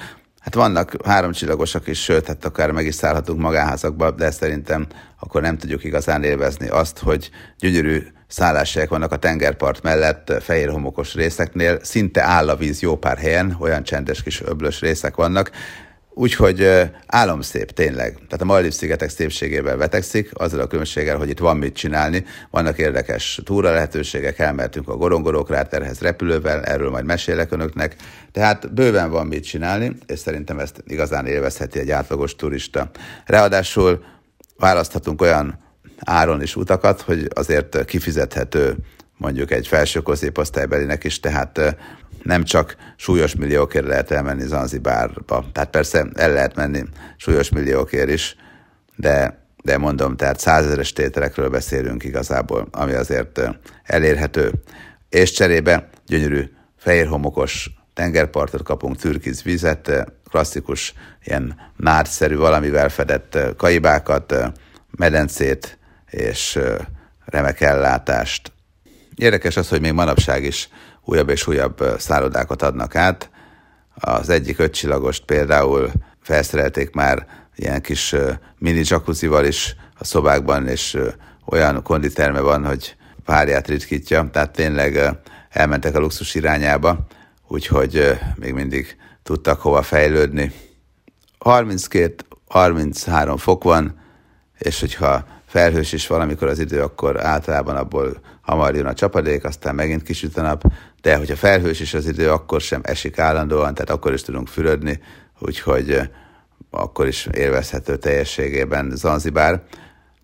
[0.44, 4.86] Hát vannak háromcsillagosak is, sőt, hát akár meg is szállhatunk magánházakba, de szerintem
[5.18, 11.14] akkor nem tudjuk igazán élvezni azt, hogy gyönyörű szálláshelyek vannak a tengerpart mellett, fehér homokos
[11.14, 15.50] részeknél, szinte áll a víz jó pár helyen, olyan csendes kis öblös részek vannak,
[16.16, 18.12] Úgyhogy álomszép tényleg.
[18.14, 22.78] Tehát a Maldiv szigetek szépségével vetekszik, azzal a különbséggel, hogy itt van mit csinálni, vannak
[22.78, 27.96] érdekes túra lehetőségek, elmertünk a Gorongoró kráterhez repülővel, erről majd mesélek önöknek.
[28.32, 32.90] Tehát bőven van mit csinálni, és szerintem ezt igazán élvezheti egy átlagos turista.
[33.24, 34.04] Ráadásul
[34.56, 35.58] választhatunk olyan
[36.04, 38.76] áron is utakat, hogy azért kifizethető
[39.16, 41.76] mondjuk egy felső középosztálybelinek is, tehát
[42.24, 45.44] nem csak súlyos milliókért lehet elmenni Zanzibárba.
[45.52, 46.82] Tehát persze el lehet menni
[47.16, 48.36] súlyos milliókért is,
[48.96, 53.40] de, de mondom, tehát százezeres tételekről beszélünk igazából, ami azért
[53.82, 54.52] elérhető.
[55.08, 64.34] És cserébe gyönyörű fehér homokos tengerpartot kapunk, türkiz vizet, klasszikus ilyen nádszerű valamivel fedett kaibákat,
[64.90, 65.78] medencét
[66.10, 66.58] és
[67.24, 68.52] remek ellátást.
[69.14, 70.68] Érdekes az, hogy még manapság is
[71.04, 73.30] újabb és újabb szállodákat adnak át.
[73.94, 75.90] Az egyik öccsillagost például
[76.20, 78.14] felszerelték már ilyen kis
[78.58, 80.98] mini jacuzzival is a szobákban, és
[81.46, 85.18] olyan konditerme van, hogy párját ritkítja, tehát tényleg
[85.50, 87.06] elmentek a luxus irányába,
[87.48, 90.52] úgyhogy még mindig tudtak hova fejlődni.
[91.40, 94.00] 32-33 fok van,
[94.58, 99.74] és hogyha felhős is valamikor az idő, akkor általában abból hamar jön a csapadék, aztán
[99.74, 100.62] megint kisüt a nap,
[101.00, 105.00] de hogyha felhős is az idő, akkor sem esik állandóan, tehát akkor is tudunk fürödni,
[105.38, 106.10] úgyhogy
[106.70, 109.62] akkor is élvezhető teljességében Zanzibár.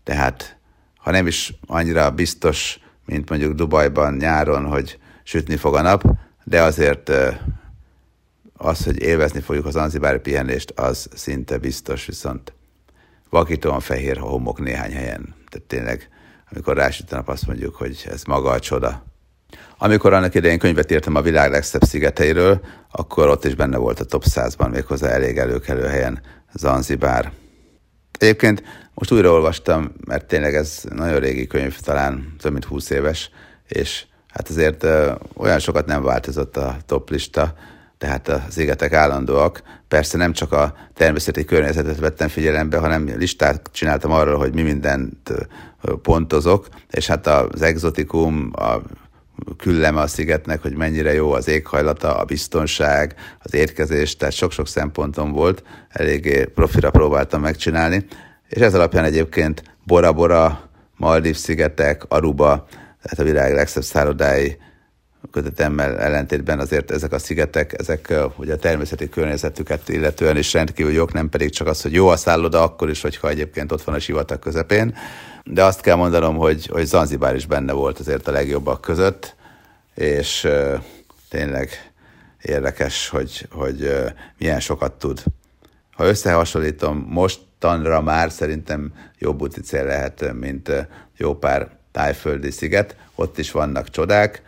[0.04, 0.56] Tehát
[0.96, 6.04] ha nem is annyira biztos, mint mondjuk Dubajban nyáron, hogy sütni fog a nap,
[6.44, 7.12] de azért
[8.56, 12.52] az, hogy élvezni fogjuk az anzibári pihenést, az szinte biztos, viszont
[13.30, 15.34] vakítóan fehér homok néhány helyen.
[15.48, 16.08] Tehát tényleg,
[16.50, 19.04] amikor rásüt a nap, azt mondjuk, hogy ez maga a csoda.
[19.78, 24.04] Amikor annak idején könyvet írtam a világ legszebb szigeteiről, akkor ott is benne volt a
[24.04, 26.20] top 100-ban, méghozzá elég előkelő helyen
[26.52, 27.32] Zanzibár.
[28.18, 28.62] Egyébként
[28.94, 33.30] most újra olvastam, mert tényleg ez nagyon régi könyv, talán több mint 20 éves,
[33.68, 34.86] és hát azért
[35.34, 37.54] olyan sokat nem változott a top lista,
[38.00, 39.62] tehát az égetek állandóak.
[39.88, 45.32] Persze nem csak a természeti környezetet vettem figyelembe, hanem listát csináltam arról, hogy mi mindent
[46.02, 48.80] pontozok, és hát az exotikum, a
[49.56, 55.32] külleme a szigetnek, hogy mennyire jó az éghajlata, a biztonság, az érkezés, tehát sok-sok szempontom
[55.32, 58.06] volt, eléggé profira próbáltam megcsinálni,
[58.48, 62.66] és ez alapján egyébként Bora Bora, Maldív szigetek, Aruba,
[63.02, 64.58] tehát a világ legszebb szállodái
[65.30, 71.12] kötetemmel ellentétben azért ezek a szigetek, ezek ugye a természeti környezetüket illetően is rendkívül jók,
[71.12, 73.98] nem pedig csak az, hogy jó a szálloda, akkor is, hogyha egyébként ott van a
[73.98, 74.96] sivatag közepén.
[75.44, 79.34] De azt kell mondanom, hogy, hogy Zanzibár is benne volt azért a legjobbak között,
[79.94, 80.48] és
[81.28, 81.92] tényleg
[82.42, 83.94] érdekes, hogy, hogy
[84.38, 85.22] milyen sokat tud.
[85.90, 92.96] Ha összehasonlítom, mostanra már szerintem jobb úti cél lehet, mint jó pár tájföldi sziget.
[93.14, 94.42] Ott is vannak csodák,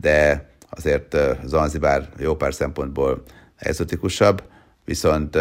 [0.00, 3.22] de azért Zanzibár jó pár szempontból
[3.56, 4.42] exotikusabb,
[4.84, 5.38] viszont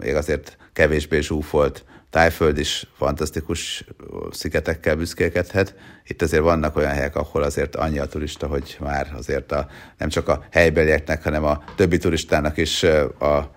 [0.00, 1.84] még azért kevésbé zsúfolt
[2.16, 3.84] Tájföld is fantasztikus
[4.30, 5.74] szigetekkel büszkélkedhet.
[6.04, 10.08] Itt azért vannak olyan helyek, ahol azért annyi a turista, hogy már azért a, nem
[10.08, 12.82] csak a helybelieknek, hanem a többi turistának is
[13.18, 13.50] a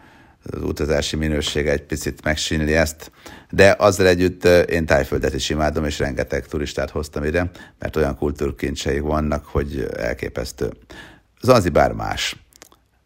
[0.44, 3.12] az utazási minősége egy picit megsínli ezt,
[3.50, 9.02] de azzal együtt én Tájföldet is imádom, és rengeteg turistát hoztam ide, mert olyan kultúrkincseik
[9.02, 10.70] vannak, hogy elképesztő.
[11.42, 12.36] Zanzibár más,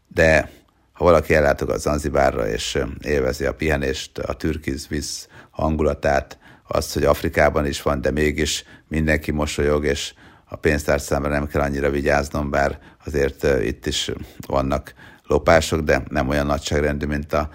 [0.08, 0.50] de
[0.92, 7.66] ha valaki ellátogat Zanzibárra, és élvezi a pihenést, a türkiz víz hangulatát, azt, hogy Afrikában
[7.66, 10.14] is van, de mégis mindenki mosolyog, és
[10.46, 14.12] a pénztárcámra nem kell annyira vigyáznom, bár azért itt is
[14.48, 14.94] vannak
[15.28, 17.50] lopások, de nem olyan nagyságrendű, mint a,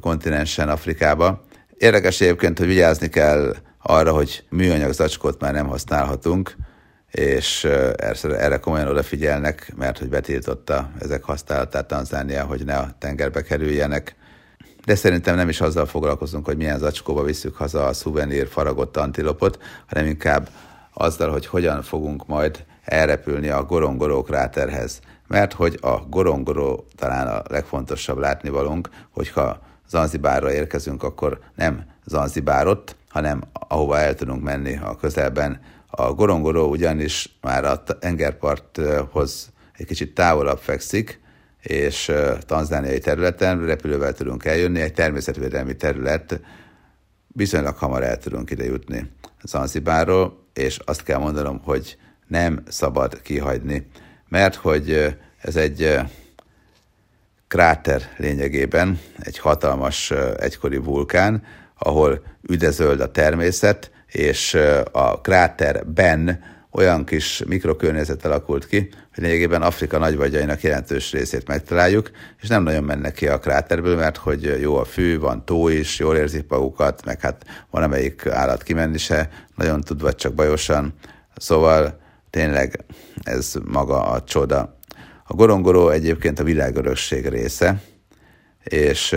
[0.00, 1.44] kontinensen Afrikába.
[1.78, 6.56] Érdekes egyébként, hogy vigyázni kell arra, hogy műanyag zacskót már nem használhatunk,
[7.10, 7.64] és
[8.22, 14.14] erre komolyan odafigyelnek, mert hogy betiltotta ezek használatát Tanzánia, hogy ne a tengerbe kerüljenek.
[14.84, 19.58] De szerintem nem is azzal foglalkozunk, hogy milyen zacskóba visszük haza a szuvenír faragott antilopot,
[19.86, 20.48] hanem inkább
[20.94, 27.42] azzal, hogy hogyan fogunk majd elrepülni a Gorongoró kráterhez mert hogy a gorongoró talán a
[27.48, 35.60] legfontosabb látnivalónk, hogyha Zanzibárra érkezünk, akkor nem Zanzibárot, hanem ahova el tudunk menni a közelben.
[35.86, 41.20] A gorongoró ugyanis már a tengerparthoz egy kicsit távolabb fekszik,
[41.62, 46.40] és tanzániai területen repülővel tudunk eljönni, egy természetvédelmi terület,
[47.26, 49.10] viszonylag hamar el tudunk ide jutni
[49.42, 53.86] Zanzibárról, és azt kell mondanom, hogy nem szabad kihagyni
[54.30, 55.98] mert hogy ez egy
[57.48, 61.42] kráter lényegében, egy hatalmas egykori vulkán,
[61.78, 64.58] ahol üdezöld a természet, és
[64.92, 72.48] a kráterben olyan kis mikrokörnyezet alakult ki, hogy lényegében Afrika nagyvagyainak jelentős részét megtaláljuk, és
[72.48, 76.16] nem nagyon mennek ki a kráterből, mert hogy jó a fű, van tó is, jól
[76.16, 80.94] érzik magukat, meg hát van amelyik állat kimenni se, nagyon tud, vagy csak bajosan.
[81.36, 81.99] Szóval
[82.30, 82.84] tényleg
[83.22, 84.78] ez maga a csoda.
[85.24, 87.82] A gorongoró egyébként a világörökség része,
[88.64, 89.16] és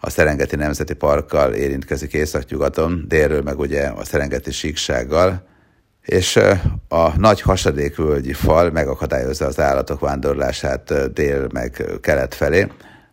[0.00, 5.46] a Szerengeti Nemzeti Parkkal érintkezik északnyugaton, délről meg ugye a Szerengeti síksággal,
[6.02, 6.36] és
[6.88, 12.66] a nagy hasadékvölgyi fal megakadályozza az állatok vándorlását dél meg kelet felé,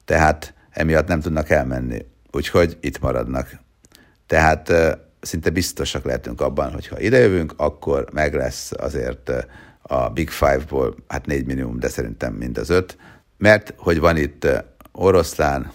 [0.06, 3.50] tehát emiatt nem tudnak elmenni, úgyhogy itt maradnak.
[4.28, 4.74] Tehát
[5.26, 9.44] szinte biztosak lehetünk abban, hogy ha idejövünk, akkor meg lesz azért eh,
[9.82, 12.98] a Big Five-ból, hát négy minimum, de szerintem mind az öt,
[13.38, 14.62] mert hogy van itt eh,
[14.92, 15.72] oroszlán,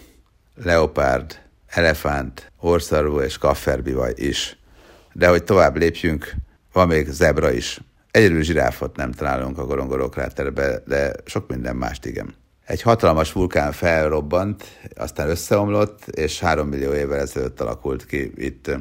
[0.63, 4.57] leopárd, elefánt, orszarvú és kafferbivaj is.
[5.13, 6.33] De hogy tovább lépjünk,
[6.73, 7.79] van még zebra is.
[8.11, 12.35] Egyedül zsiráfot nem találunk a Gorongoró kráterbe, de sok minden mást igen.
[12.65, 14.63] Egy hatalmas vulkán felrobbant,
[14.95, 18.71] aztán összeomlott, és három millió évvel ezelőtt alakult ki itt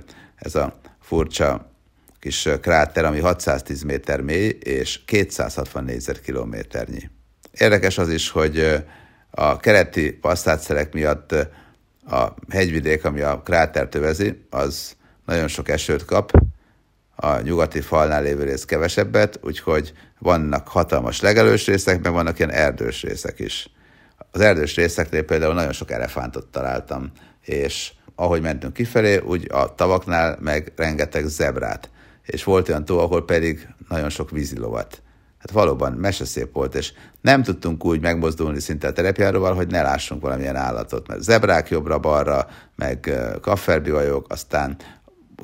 [0.40, 1.70] ez a furcsa
[2.20, 7.10] kis kráter, ami 610 méter mély és 260 négyzetkilométernyi.
[7.52, 8.84] Érdekes az is, hogy
[9.30, 11.32] a keleti passzátszerek miatt
[12.06, 16.32] a hegyvidék, ami a krátert övezi, az nagyon sok esőt kap,
[17.16, 23.02] a nyugati falnál lévő rész kevesebbet, úgyhogy vannak hatalmas legelős részek, meg vannak ilyen erdős
[23.02, 23.70] részek is.
[24.30, 30.38] Az erdős részeknél például nagyon sok elefántot találtam, és ahogy mentünk kifelé, úgy a tavaknál
[30.40, 31.90] meg rengeteg zebrát.
[32.22, 35.02] És volt olyan tó, ahol pedig nagyon sok vízilovat.
[35.38, 40.22] Hát valóban meseszép volt, és nem tudtunk úgy megmozdulni szinte a terepjáróval, hogy ne lássunk
[40.22, 44.76] valamilyen állatot, mert zebrák jobbra-balra, meg kafferbivajok, aztán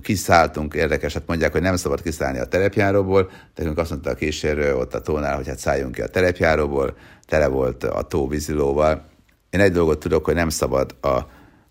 [0.01, 4.75] kiszálltunk, érdekes, hát mondják, hogy nem szabad kiszállni a terepjáróból, nekünk azt mondta a kísérő
[4.75, 9.07] ott a tónál, hogy hát szálljunk ki a terepjáróból, tele volt a tó vízilóval.
[9.51, 11.19] Én egy dolgot tudok, hogy nem szabad a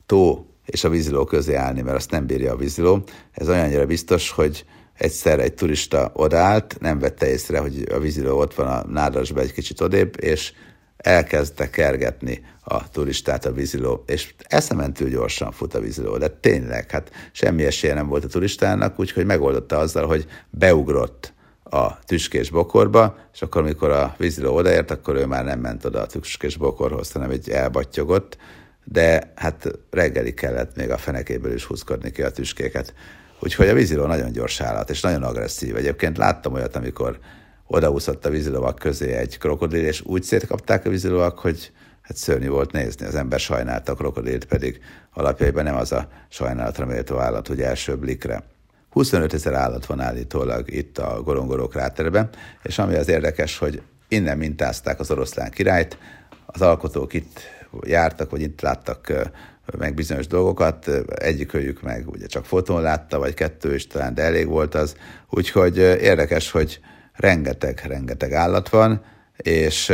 [0.05, 3.03] tó és a víziló közé állni, mert azt nem bírja a víziló.
[3.31, 8.53] Ez olyannyira biztos, hogy egyszer egy turista odaállt, nem vette észre, hogy a víziló ott
[8.53, 10.53] van a nádasba egy kicsit odébb, és
[10.97, 17.11] elkezdte kergetni a turistát a víziló, és eszementül gyorsan fut a víziló, de tényleg, hát
[17.31, 23.41] semmi esélye nem volt a turistának, úgyhogy megoldotta azzal, hogy beugrott a tüskés bokorba, és
[23.41, 27.29] akkor, amikor a víziló odaért, akkor ő már nem ment oda a tüskés bokorhoz, hanem
[27.29, 28.37] egy elbattyogott,
[28.85, 32.93] de hát reggeli kellett még a fenekéből is húzkodni ki a tüskéket.
[33.39, 35.75] Úgyhogy a víziló nagyon gyors állat, és nagyon agresszív.
[35.75, 37.19] Egyébként láttam olyat, amikor
[37.67, 41.71] odaúszott a vízilovak közé egy krokodil, és úgy szétkapták a vízilovak, hogy
[42.01, 43.05] hát szörnyű volt nézni.
[43.05, 44.79] Az ember sajnálta a krokodilt, pedig
[45.13, 48.43] alapjaiban nem az a sajnálatra méltó állat, hogy első blikre.
[48.89, 52.29] 25 ezer állat van állítólag itt a Gorongoró kráterben,
[52.63, 55.97] és ami az érdekes, hogy innen mintázták az oroszlán királyt,
[56.45, 57.39] az alkotók itt
[57.83, 59.29] jártak, vagy itt láttak
[59.77, 64.47] meg bizonyos dolgokat, egyikőjük meg ugye csak fotón látta, vagy kettő is talán, de elég
[64.47, 64.95] volt az.
[65.29, 66.79] Úgyhogy érdekes, hogy
[67.13, 69.03] rengeteg, rengeteg állat van,
[69.37, 69.89] és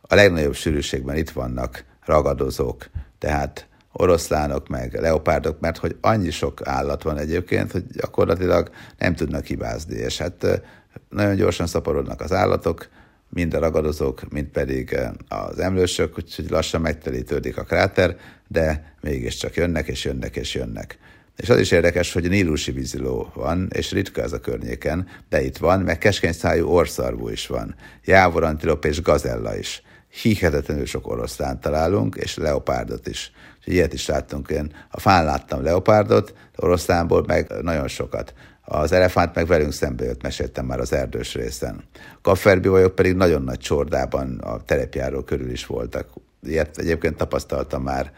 [0.00, 7.02] a legnagyobb sűrűségben itt vannak ragadozók, tehát oroszlánok, meg leopárdok, mert hogy annyi sok állat
[7.02, 10.62] van egyébként, hogy gyakorlatilag nem tudnak hibázni, és hát
[11.08, 12.88] nagyon gyorsan szaporodnak az állatok,
[13.34, 14.96] mind a ragadozók, mind pedig
[15.28, 18.16] az emlősök, úgyhogy lassan megtelítődik a kráter,
[18.48, 20.98] de mégiscsak jönnek, és jönnek, és jönnek.
[21.36, 25.56] És az is érdekes, hogy nílusi víziló van, és ritka ez a környéken, de itt
[25.56, 29.82] van, meg keskeny szájú orszarvú is van, jávor, antilop és gazella is.
[30.22, 33.32] Hihetetlenül sok oroszlán találunk, és leopárdot is.
[33.64, 34.72] Ilyet is láttunk én.
[34.90, 38.34] A fán láttam leopárdot, oroszlánból meg nagyon sokat.
[38.64, 41.84] Az elefánt meg velünk szembe jött, meséltem már az erdős részen.
[42.22, 46.08] Kafferbivajok pedig nagyon nagy csordában a terepjáró körül is voltak.
[46.42, 48.12] Ilyet egyébként tapasztaltam már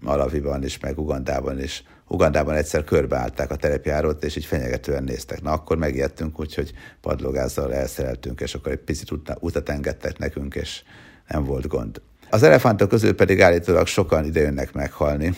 [0.00, 1.84] Malaviban is, meg Ugandában is.
[2.08, 5.42] Ugandában egyszer körbeállták a terepjárót, és így fenyegetően néztek.
[5.42, 10.82] Na, akkor megijedtünk, úgyhogy padlogázzal elszereltünk, és akkor egy picit utat engedtek nekünk, és
[11.28, 12.00] nem volt gond.
[12.30, 15.34] Az elefántok közül pedig állítólag sokan idejönnek meghalni,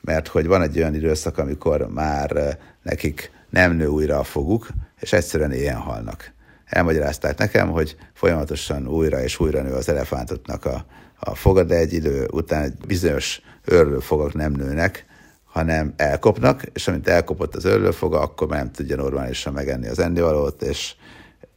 [0.00, 4.68] mert hogy van egy olyan időszak, amikor már eh, nekik nem nő újra a foguk,
[5.00, 6.32] és egyszerűen ilyen halnak.
[6.64, 10.84] Elmagyarázták nekem, hogy folyamatosan újra és újra nő az elefántoknak a,
[11.18, 15.06] a foga, de egy idő után egy bizonyos örlőfogak nem nőnek,
[15.44, 20.62] hanem elkopnak, és amint elkopott az örlőfoga, akkor már nem tudja normálisan megenni az ennivalót,
[20.62, 20.94] és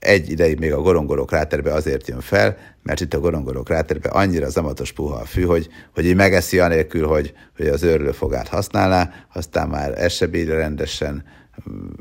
[0.04, 4.50] egy ideig még a gorongoró kráterbe azért jön fel, mert itt a gorongoró kráterbe annyira
[4.50, 9.68] zamatos puha a fű, hogy, hogy így megeszi anélkül, hogy, hogy az örlőfogát használná, aztán
[9.68, 11.24] már ez se bírja rendesen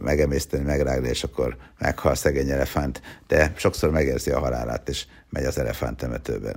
[0.02, 5.58] megemészteni, megrágni, és akkor meghal szegény elefánt, de sokszor megérzi a halálát, és megy az
[5.58, 6.54] elefánt temetőbe.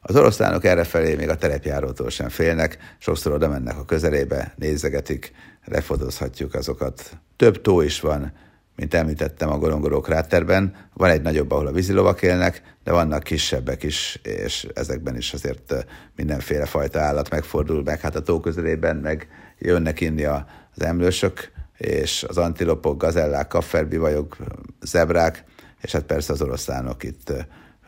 [0.00, 5.32] Az oroszlánok errefelé még a terepjárótól sem félnek, sokszor oda mennek a közelébe, nézegetik,
[5.64, 7.18] lefotozhatjuk azokat.
[7.36, 8.32] Több tó is van,
[8.78, 10.74] mint említettem a Gorongoró kráterben.
[10.94, 15.74] Van egy nagyobb, ahol a vízilovak élnek, de vannak kisebbek is, és ezekben is azért
[16.16, 18.00] mindenféle fajta állat megfordul meg.
[18.00, 20.42] Hát a tó közelében meg jönnek inni az
[20.82, 24.36] emlősök, és az antilopok, gazellák, kafferbivajok,
[24.80, 25.44] zebrák,
[25.80, 27.32] és hát persze az oroszlánok itt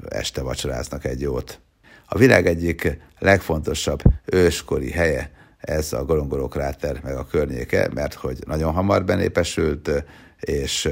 [0.08, 1.60] este vacsoráznak egy jót.
[2.06, 5.30] A világ egyik legfontosabb őskori helye
[5.60, 10.04] ez a Gorongoró kráter meg a környéke, mert hogy nagyon hamar benépesült,
[10.40, 10.88] és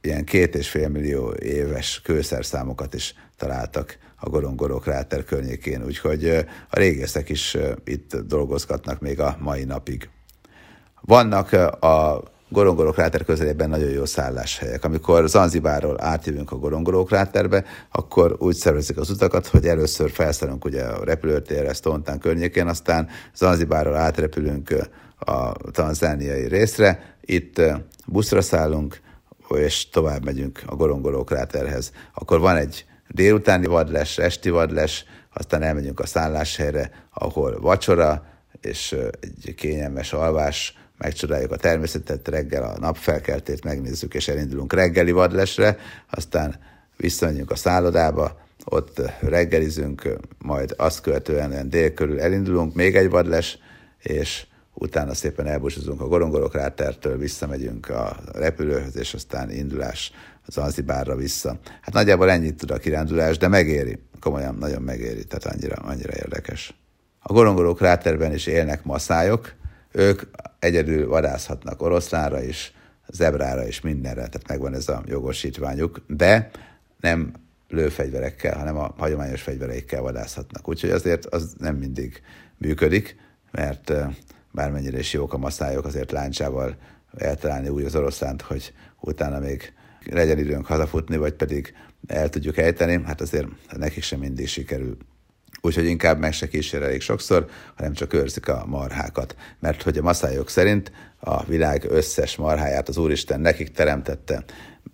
[0.00, 6.28] ilyen két és fél millió éves kőszerszámokat is találtak a Gorongoró kráter környékén, úgyhogy
[6.70, 10.08] a régészek is itt dolgozgatnak még a mai napig.
[11.00, 14.84] Vannak a Gorongoró kráter közelében nagyon jó szálláshelyek.
[14.84, 20.84] Amikor Zanzibárról átjövünk a Gorongoró kráterbe, akkor úgy szervezik az utakat, hogy először felszállunk ugye
[20.84, 24.74] a repülőtérre, Stontán környékén, aztán Zanzibárról átrepülünk
[25.18, 27.16] a tanzániai részre.
[27.20, 27.60] Itt
[28.06, 29.00] buszra szállunk,
[29.48, 31.92] és tovább megyünk a Gorongoró kráterhez.
[32.14, 38.26] Akkor van egy délutáni vadles, esti vadles, aztán elmegyünk a szálláshelyre, ahol vacsora,
[38.60, 45.76] és egy kényelmes alvás, megcsodáljuk a természetet, reggel a napfelkeltét megnézzük, és elindulunk reggeli vadlesre,
[46.10, 46.56] aztán
[46.96, 53.58] visszamegyünk a szállodába, ott reggelizünk, majd azt követően dél körül elindulunk, még egy vadles,
[53.98, 60.12] és utána szépen elbúcsúzunk a Gorongorok rátertől, visszamegyünk a repülőhöz, és aztán indulás
[60.46, 61.58] az Zanzibárra vissza.
[61.80, 66.74] Hát nagyjából ennyit tud a kirándulás, de megéri, komolyan nagyon megéri, tehát annyira, annyira érdekes.
[67.20, 69.54] A Gorongoró kráterben is élnek maszályok,
[69.92, 70.22] ők
[70.58, 72.72] egyedül vadászhatnak oroszlánra is,
[73.06, 76.50] zebrára is, mindenre, tehát megvan ez a jogosítványuk, de
[77.00, 77.32] nem
[77.68, 80.68] lőfegyverekkel, hanem a hagyományos fegyvereikkel vadászhatnak.
[80.68, 82.22] Úgyhogy azért az nem mindig
[82.56, 83.16] működik,
[83.50, 83.92] mert
[84.52, 86.76] bármennyire is jók a maszályok, azért láncsával
[87.16, 89.72] eltalálni úgy az oroszlánt, hogy utána még
[90.04, 91.74] legyen időnk hazafutni, vagy pedig
[92.06, 94.96] el tudjuk ejteni, hát azért nekik sem mindig sikerül.
[95.60, 97.46] Úgyhogy inkább meg se kísérelik sokszor,
[97.76, 99.36] hanem csak őrzik a marhákat.
[99.58, 104.44] Mert hogy a maszályok szerint a világ összes marháját az Úristen nekik teremtette.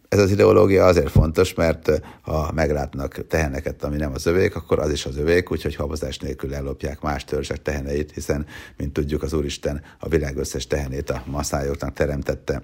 [0.09, 4.91] Ez az ideológia azért fontos, mert ha meglátnak teheneket, ami nem az övék, akkor az
[4.91, 8.47] is az övék, úgyhogy habozás nélkül ellopják más törzsek teheneit, hiszen,
[8.77, 12.63] mint tudjuk, az Úristen a világ összes tehenét a maszályoknak teremtette.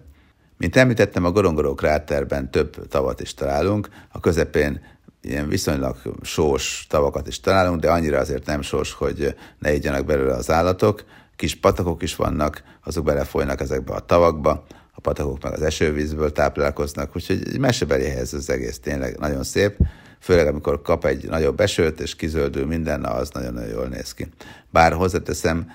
[0.56, 4.80] Mint említettem, a Gorongoró kráterben több tavat is találunk, a közepén
[5.22, 10.34] ilyen viszonylag sós tavakat is találunk, de annyira azért nem sós, hogy ne igyanak belőle
[10.34, 11.04] az állatok.
[11.36, 17.16] Kis patakok is vannak, azok belefolynak ezekbe a tavakba, a patakok meg az esővízből táplálkoznak,
[17.16, 19.76] úgyhogy egy mesebeli helyez az egész tényleg nagyon szép,
[20.20, 24.28] főleg amikor kap egy nagyobb esőt, és kizöldül minden, az nagyon-nagyon jól néz ki.
[24.70, 25.66] Bár hozzáteszem,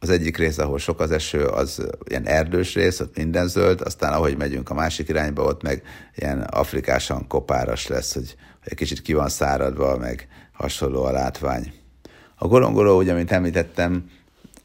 [0.00, 4.12] az egyik rész, ahol sok az eső, az ilyen erdős rész, ott minden zöld, aztán
[4.12, 5.82] ahogy megyünk a másik irányba, ott meg
[6.14, 11.72] ilyen afrikásan kopáras lesz, hogy, egy kicsit ki van száradva, meg hasonló a látvány.
[12.36, 14.10] A gorongoló, ugye, mint említettem,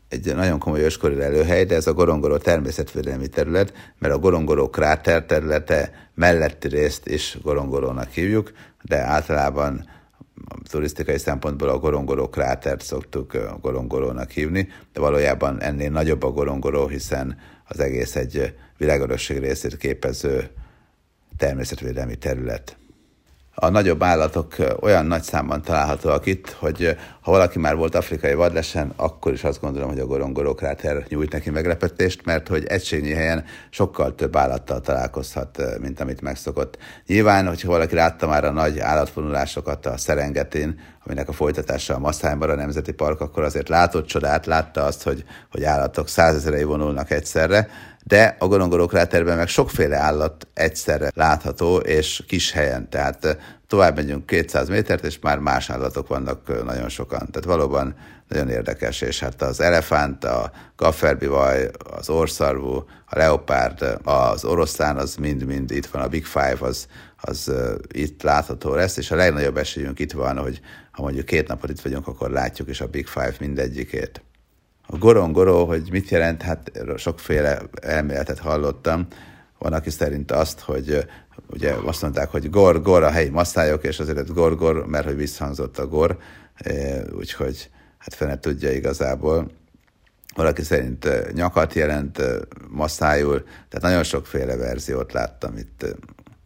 [0.10, 5.26] egy nagyon komoly őskori lelőhely, de ez a Gorongoró természetvédelmi terület, mert a Gorongoró kráter
[5.26, 9.90] területe melletti részt is Gorongorónak hívjuk, de általában
[10.70, 17.38] turisztikai szempontból a Gorongoró krátert szoktuk Gorongorónak hívni, de valójában ennél nagyobb a Gorongoró, hiszen
[17.68, 20.50] az egész egy világörösség részét képező
[21.38, 22.78] természetvédelmi terület
[23.58, 28.94] a nagyobb állatok olyan nagy számban találhatóak itt, hogy ha valaki már volt afrikai vadlesen,
[28.96, 33.44] akkor is azt gondolom, hogy a gorongoró kráter nyújt neki meglepetést, mert hogy egységnyi helyen
[33.70, 36.78] sokkal több állattal találkozhat, mint amit megszokott.
[37.08, 42.50] Nyilván, hogyha valaki látta már a nagy állatvonulásokat a Szerengetén, aminek a folytatása a Maszájban
[42.50, 47.68] a Nemzeti Park, akkor azért látott csodát, látta azt, hogy, hogy állatok százezerei vonulnak egyszerre,
[48.08, 53.38] de a Gorongoró kráterben meg sokféle állat egyszerre látható, és kis helyen, tehát
[53.68, 57.28] tovább megyünk 200 métert, és már más állatok vannak nagyon sokan.
[57.32, 57.96] Tehát valóban
[58.28, 62.76] nagyon érdekes, és hát az elefánt, a gafferbivaj, az orszarvú,
[63.06, 66.88] a leopárd, az oroszlán, az mind-mind itt van, a Big Five az,
[67.22, 67.52] az
[67.92, 70.60] itt látható lesz, és a legnagyobb esélyünk itt van, hogy
[70.92, 74.25] ha mondjuk két napot itt vagyunk, akkor látjuk is a Big Five mindegyikét.
[74.88, 79.08] A gorongoró, hogy mit jelent, hát sokféle elméletet hallottam.
[79.58, 81.08] Van, aki szerint azt, hogy
[81.48, 85.16] ugye azt mondták, hogy gor, gor a helyi masszályok, és azért gor, gor, mert hogy
[85.16, 86.18] visszhangzott a gor,
[87.18, 89.52] úgyhogy hát fene tudja igazából.
[90.36, 92.22] Valaki szerint nyakat jelent
[92.70, 95.86] masszájul, tehát nagyon sokféle verziót láttam itt,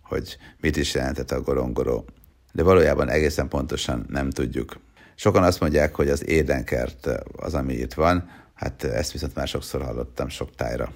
[0.04, 2.06] hogy mit is jelentett a gorongoró.
[2.52, 4.80] De valójában egészen pontosan nem tudjuk.
[5.22, 9.82] Sokan azt mondják, hogy az édenkert az, ami itt van, hát ezt viszont már sokszor
[9.82, 10.94] hallottam sok tájra.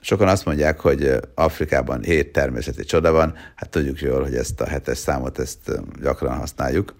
[0.00, 4.66] Sokan azt mondják, hogy Afrikában hét természeti csoda van, hát tudjuk jól, hogy ezt a
[4.66, 6.94] hetes számot ezt gyakran használjuk,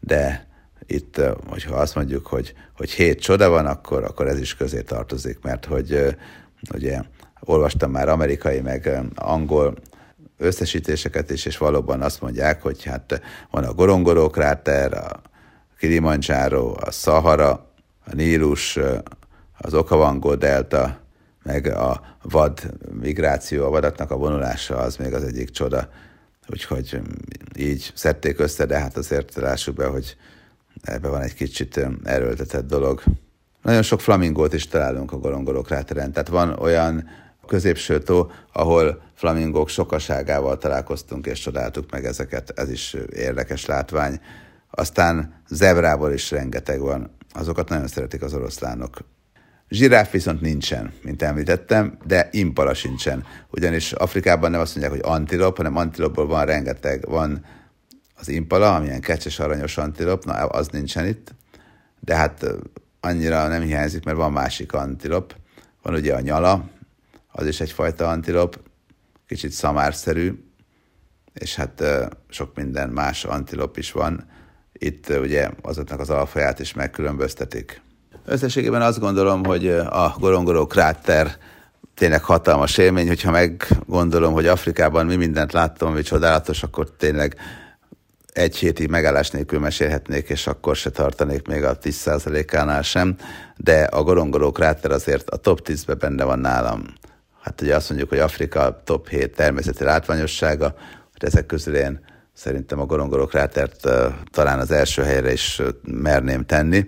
[0.00, 0.46] de
[0.86, 5.38] itt, hogyha azt mondjuk, hogy, hogy hét csoda van, akkor, akkor ez is közé tartozik,
[5.42, 6.16] mert hogy
[6.74, 7.00] ugye
[7.40, 9.74] olvastam már amerikai, meg angol
[10.38, 15.30] összesítéseket is, és valóban azt mondják, hogy hát van a Gorongoró kráter, a
[15.82, 17.50] Kilimanjaro, a Sahara,
[18.04, 18.78] a Nílus,
[19.58, 20.98] az Okavangó delta,
[21.42, 25.88] meg a vad migráció, a vadaknak a vonulása az még az egyik csoda.
[26.48, 27.00] Úgyhogy
[27.58, 30.16] így szedték össze, de hát azért lássuk be, hogy
[30.82, 33.02] ebben van egy kicsit erőltetett dolog.
[33.62, 37.08] Nagyon sok flamingót is találunk a Gorongoró kráteren, tehát van olyan
[37.46, 44.20] középső tó, ahol flamingók sokaságával találkoztunk és csodáltuk meg ezeket, ez is érdekes látvány.
[44.74, 48.98] Aztán zebrából is rengeteg van, azokat nagyon szeretik az oroszlánok.
[49.68, 53.24] Zsiráf viszont nincsen, mint említettem, de impala sincsen.
[53.50, 57.04] Ugyanis Afrikában nem azt mondják, hogy antilop, hanem antilopból van rengeteg.
[57.08, 57.44] Van
[58.14, 61.34] az impala, amilyen kecses aranyos antilop, na az nincsen itt,
[62.00, 62.46] de hát
[63.00, 65.34] annyira nem hiányzik, mert van másik antilop.
[65.82, 66.70] Van ugye a nyala,
[67.32, 68.60] az is egyfajta antilop,
[69.26, 70.44] kicsit szamárszerű,
[71.34, 71.84] és hát
[72.28, 74.24] sok minden más antilop is van.
[74.84, 77.82] Itt ugye azoknak az alfaját is megkülönböztetik.
[78.24, 81.36] Összességében azt gondolom, hogy a Gorongoró kráter
[81.94, 87.36] tényleg hatalmas élmény, hogyha meggondolom, hogy Afrikában mi mindent láttam, ami csodálatos, akkor tényleg
[88.32, 93.16] egy hétig megállás nélkül mesélhetnék, és akkor se tartanék még a 10%-ánál sem,
[93.56, 96.82] de a Gorongoró kráter azért a top 10-ben benne van nálam.
[97.40, 100.74] Hát ugye azt mondjuk, hogy Afrika top 7 természeti látványossága,
[101.12, 103.88] hogy ezek közül én szerintem a Gorongoró krátert
[104.30, 106.84] talán az első helyre is merném tenni,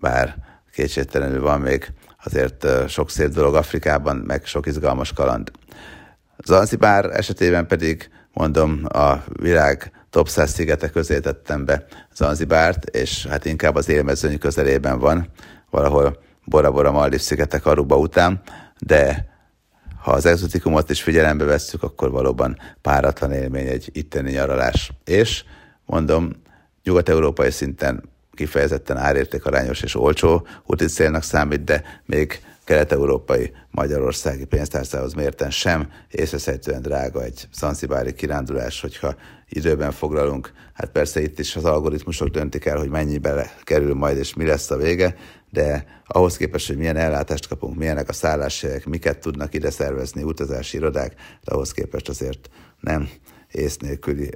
[0.00, 0.36] bár
[0.72, 1.92] kétségtelenül van még
[2.24, 5.50] azért sok szép dolog Afrikában, meg sok izgalmas kaland.
[6.44, 13.44] Zanzibár esetében pedig mondom, a világ top 100 szigete közé tettem be Zanzibárt, és hát
[13.44, 15.28] inkább az élmezőny közelében van,
[15.70, 18.40] valahol Bora-Bora Maldiv szigetek Aruba után,
[18.78, 19.31] de
[20.02, 24.92] ha az exotikumot is figyelembe vesszük, akkor valóban páratlan élmény egy itteni nyaralás.
[25.04, 25.44] És
[25.86, 26.30] mondom,
[26.84, 35.50] nyugat-európai szinten kifejezetten árértékarányos és olcsó úti célnak számít, de még kelet-európai magyarországi pénztárcához mérten
[35.50, 39.14] sem észreszejtően drága egy szanszibári kirándulás, hogyha
[39.48, 40.52] időben foglalunk.
[40.72, 44.70] Hát persze itt is az algoritmusok döntik el, hogy mennyibe kerül majd és mi lesz
[44.70, 45.16] a vége,
[45.52, 50.76] de ahhoz képest, hogy milyen ellátást kapunk, milyenek a szálláshelyek, miket tudnak ide szervezni utazási
[50.76, 52.50] irodák, de ahhoz képest azért
[52.80, 53.08] nem
[53.50, 54.30] ész nélküli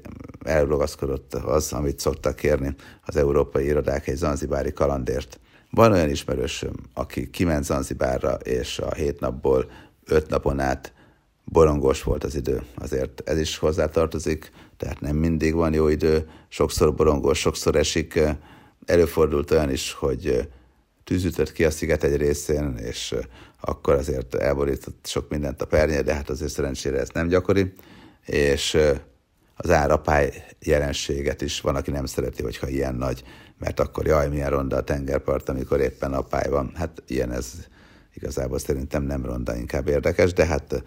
[0.44, 5.40] elrogaszkodott az, amit szoktak kérni az európai irodák egy zanzibári kalandért.
[5.70, 9.70] Van olyan ismerősöm, aki kiment Zanzibárra, és a hét napból
[10.04, 10.92] öt napon át
[11.44, 12.62] borongos volt az idő.
[12.74, 18.20] Azért ez is hozzátartozik, tehát nem mindig van jó idő, sokszor borongos, sokszor esik.
[18.86, 20.48] Előfordult olyan is, hogy
[21.06, 23.14] tűzütött ki a sziget egy részén, és
[23.60, 27.72] akkor azért elborított sok mindent a pernye, de hát azért szerencsére ez nem gyakori,
[28.24, 28.78] és
[29.56, 33.22] az árapály jelenséget is van, aki nem szereti, hogyha ilyen nagy,
[33.58, 36.72] mert akkor jaj, milyen ronda a tengerpart, amikor éppen apály van.
[36.74, 37.52] Hát ilyen ez
[38.14, 40.82] igazából szerintem nem ronda, inkább érdekes, de hát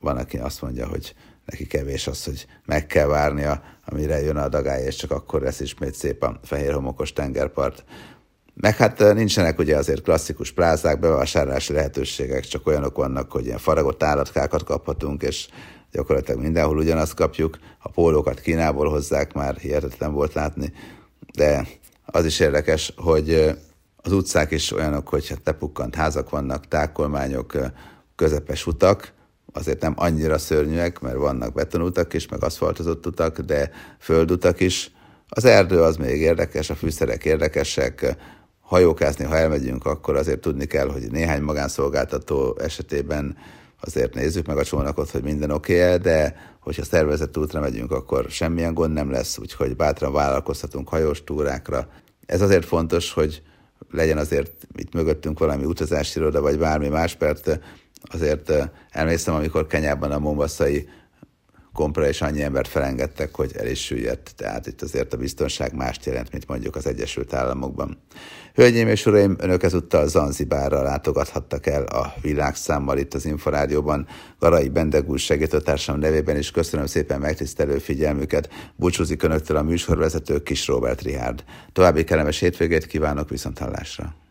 [0.00, 4.48] van, aki azt mondja, hogy neki kevés az, hogy meg kell várnia, amire jön a
[4.48, 7.84] dagály, és csak akkor lesz ismét szép a fehér homokos tengerpart.
[8.54, 14.02] Meg hát nincsenek ugye azért klasszikus plázák, bevásárlási lehetőségek, csak olyanok vannak, hogy ilyen faragott
[14.02, 15.48] állatkákat kaphatunk, és
[15.90, 17.58] gyakorlatilag mindenhol ugyanazt kapjuk.
[17.78, 20.72] A pólókat Kínából hozzák, már hihetetlen volt látni,
[21.34, 21.66] de
[22.04, 23.54] az is érdekes, hogy
[23.96, 27.56] az utcák is olyanok, hogy hát tepukkant házak vannak, tákolmányok,
[28.16, 29.12] közepes utak,
[29.52, 34.92] azért nem annyira szörnyűek, mert vannak betonutak is, meg aszfaltozott utak, de földutak is.
[35.28, 38.16] Az erdő az még érdekes, a fűszerek érdekesek,
[38.74, 43.36] hajókázni, ha elmegyünk, akkor azért tudni kell, hogy néhány magánszolgáltató esetében
[43.80, 48.26] azért nézzük meg a csónakot, hogy minden oké -e, de hogyha szervezett útra megyünk, akkor
[48.28, 51.88] semmilyen gond nem lesz, úgyhogy bátran vállalkozhatunk hajós túrákra.
[52.26, 53.42] Ez azért fontos, hogy
[53.90, 57.60] legyen azért itt mögöttünk valami utazási iroda, vagy bármi más, mert
[58.02, 58.52] azért
[58.90, 60.88] emlékszem, amikor Kenyában a mombaszai
[61.74, 64.32] kompra és annyi embert felengedtek, hogy el is süllyedt.
[64.36, 67.98] Tehát itt azért a biztonság mást jelent, mint mondjuk az Egyesült Államokban.
[68.54, 74.06] Hölgyeim és uraim, önök ezúttal Zanzibárra látogathattak el a világszámmal itt az Inforádióban.
[74.38, 78.48] Garai Bendegúr segítőtársam nevében is köszönöm szépen megtisztelő figyelmüket.
[78.76, 81.44] Búcsúzik önöktől a műsorvezető Kis Robert Rihárd.
[81.72, 84.23] További kellemes hétvégét kívánok viszont hallásra.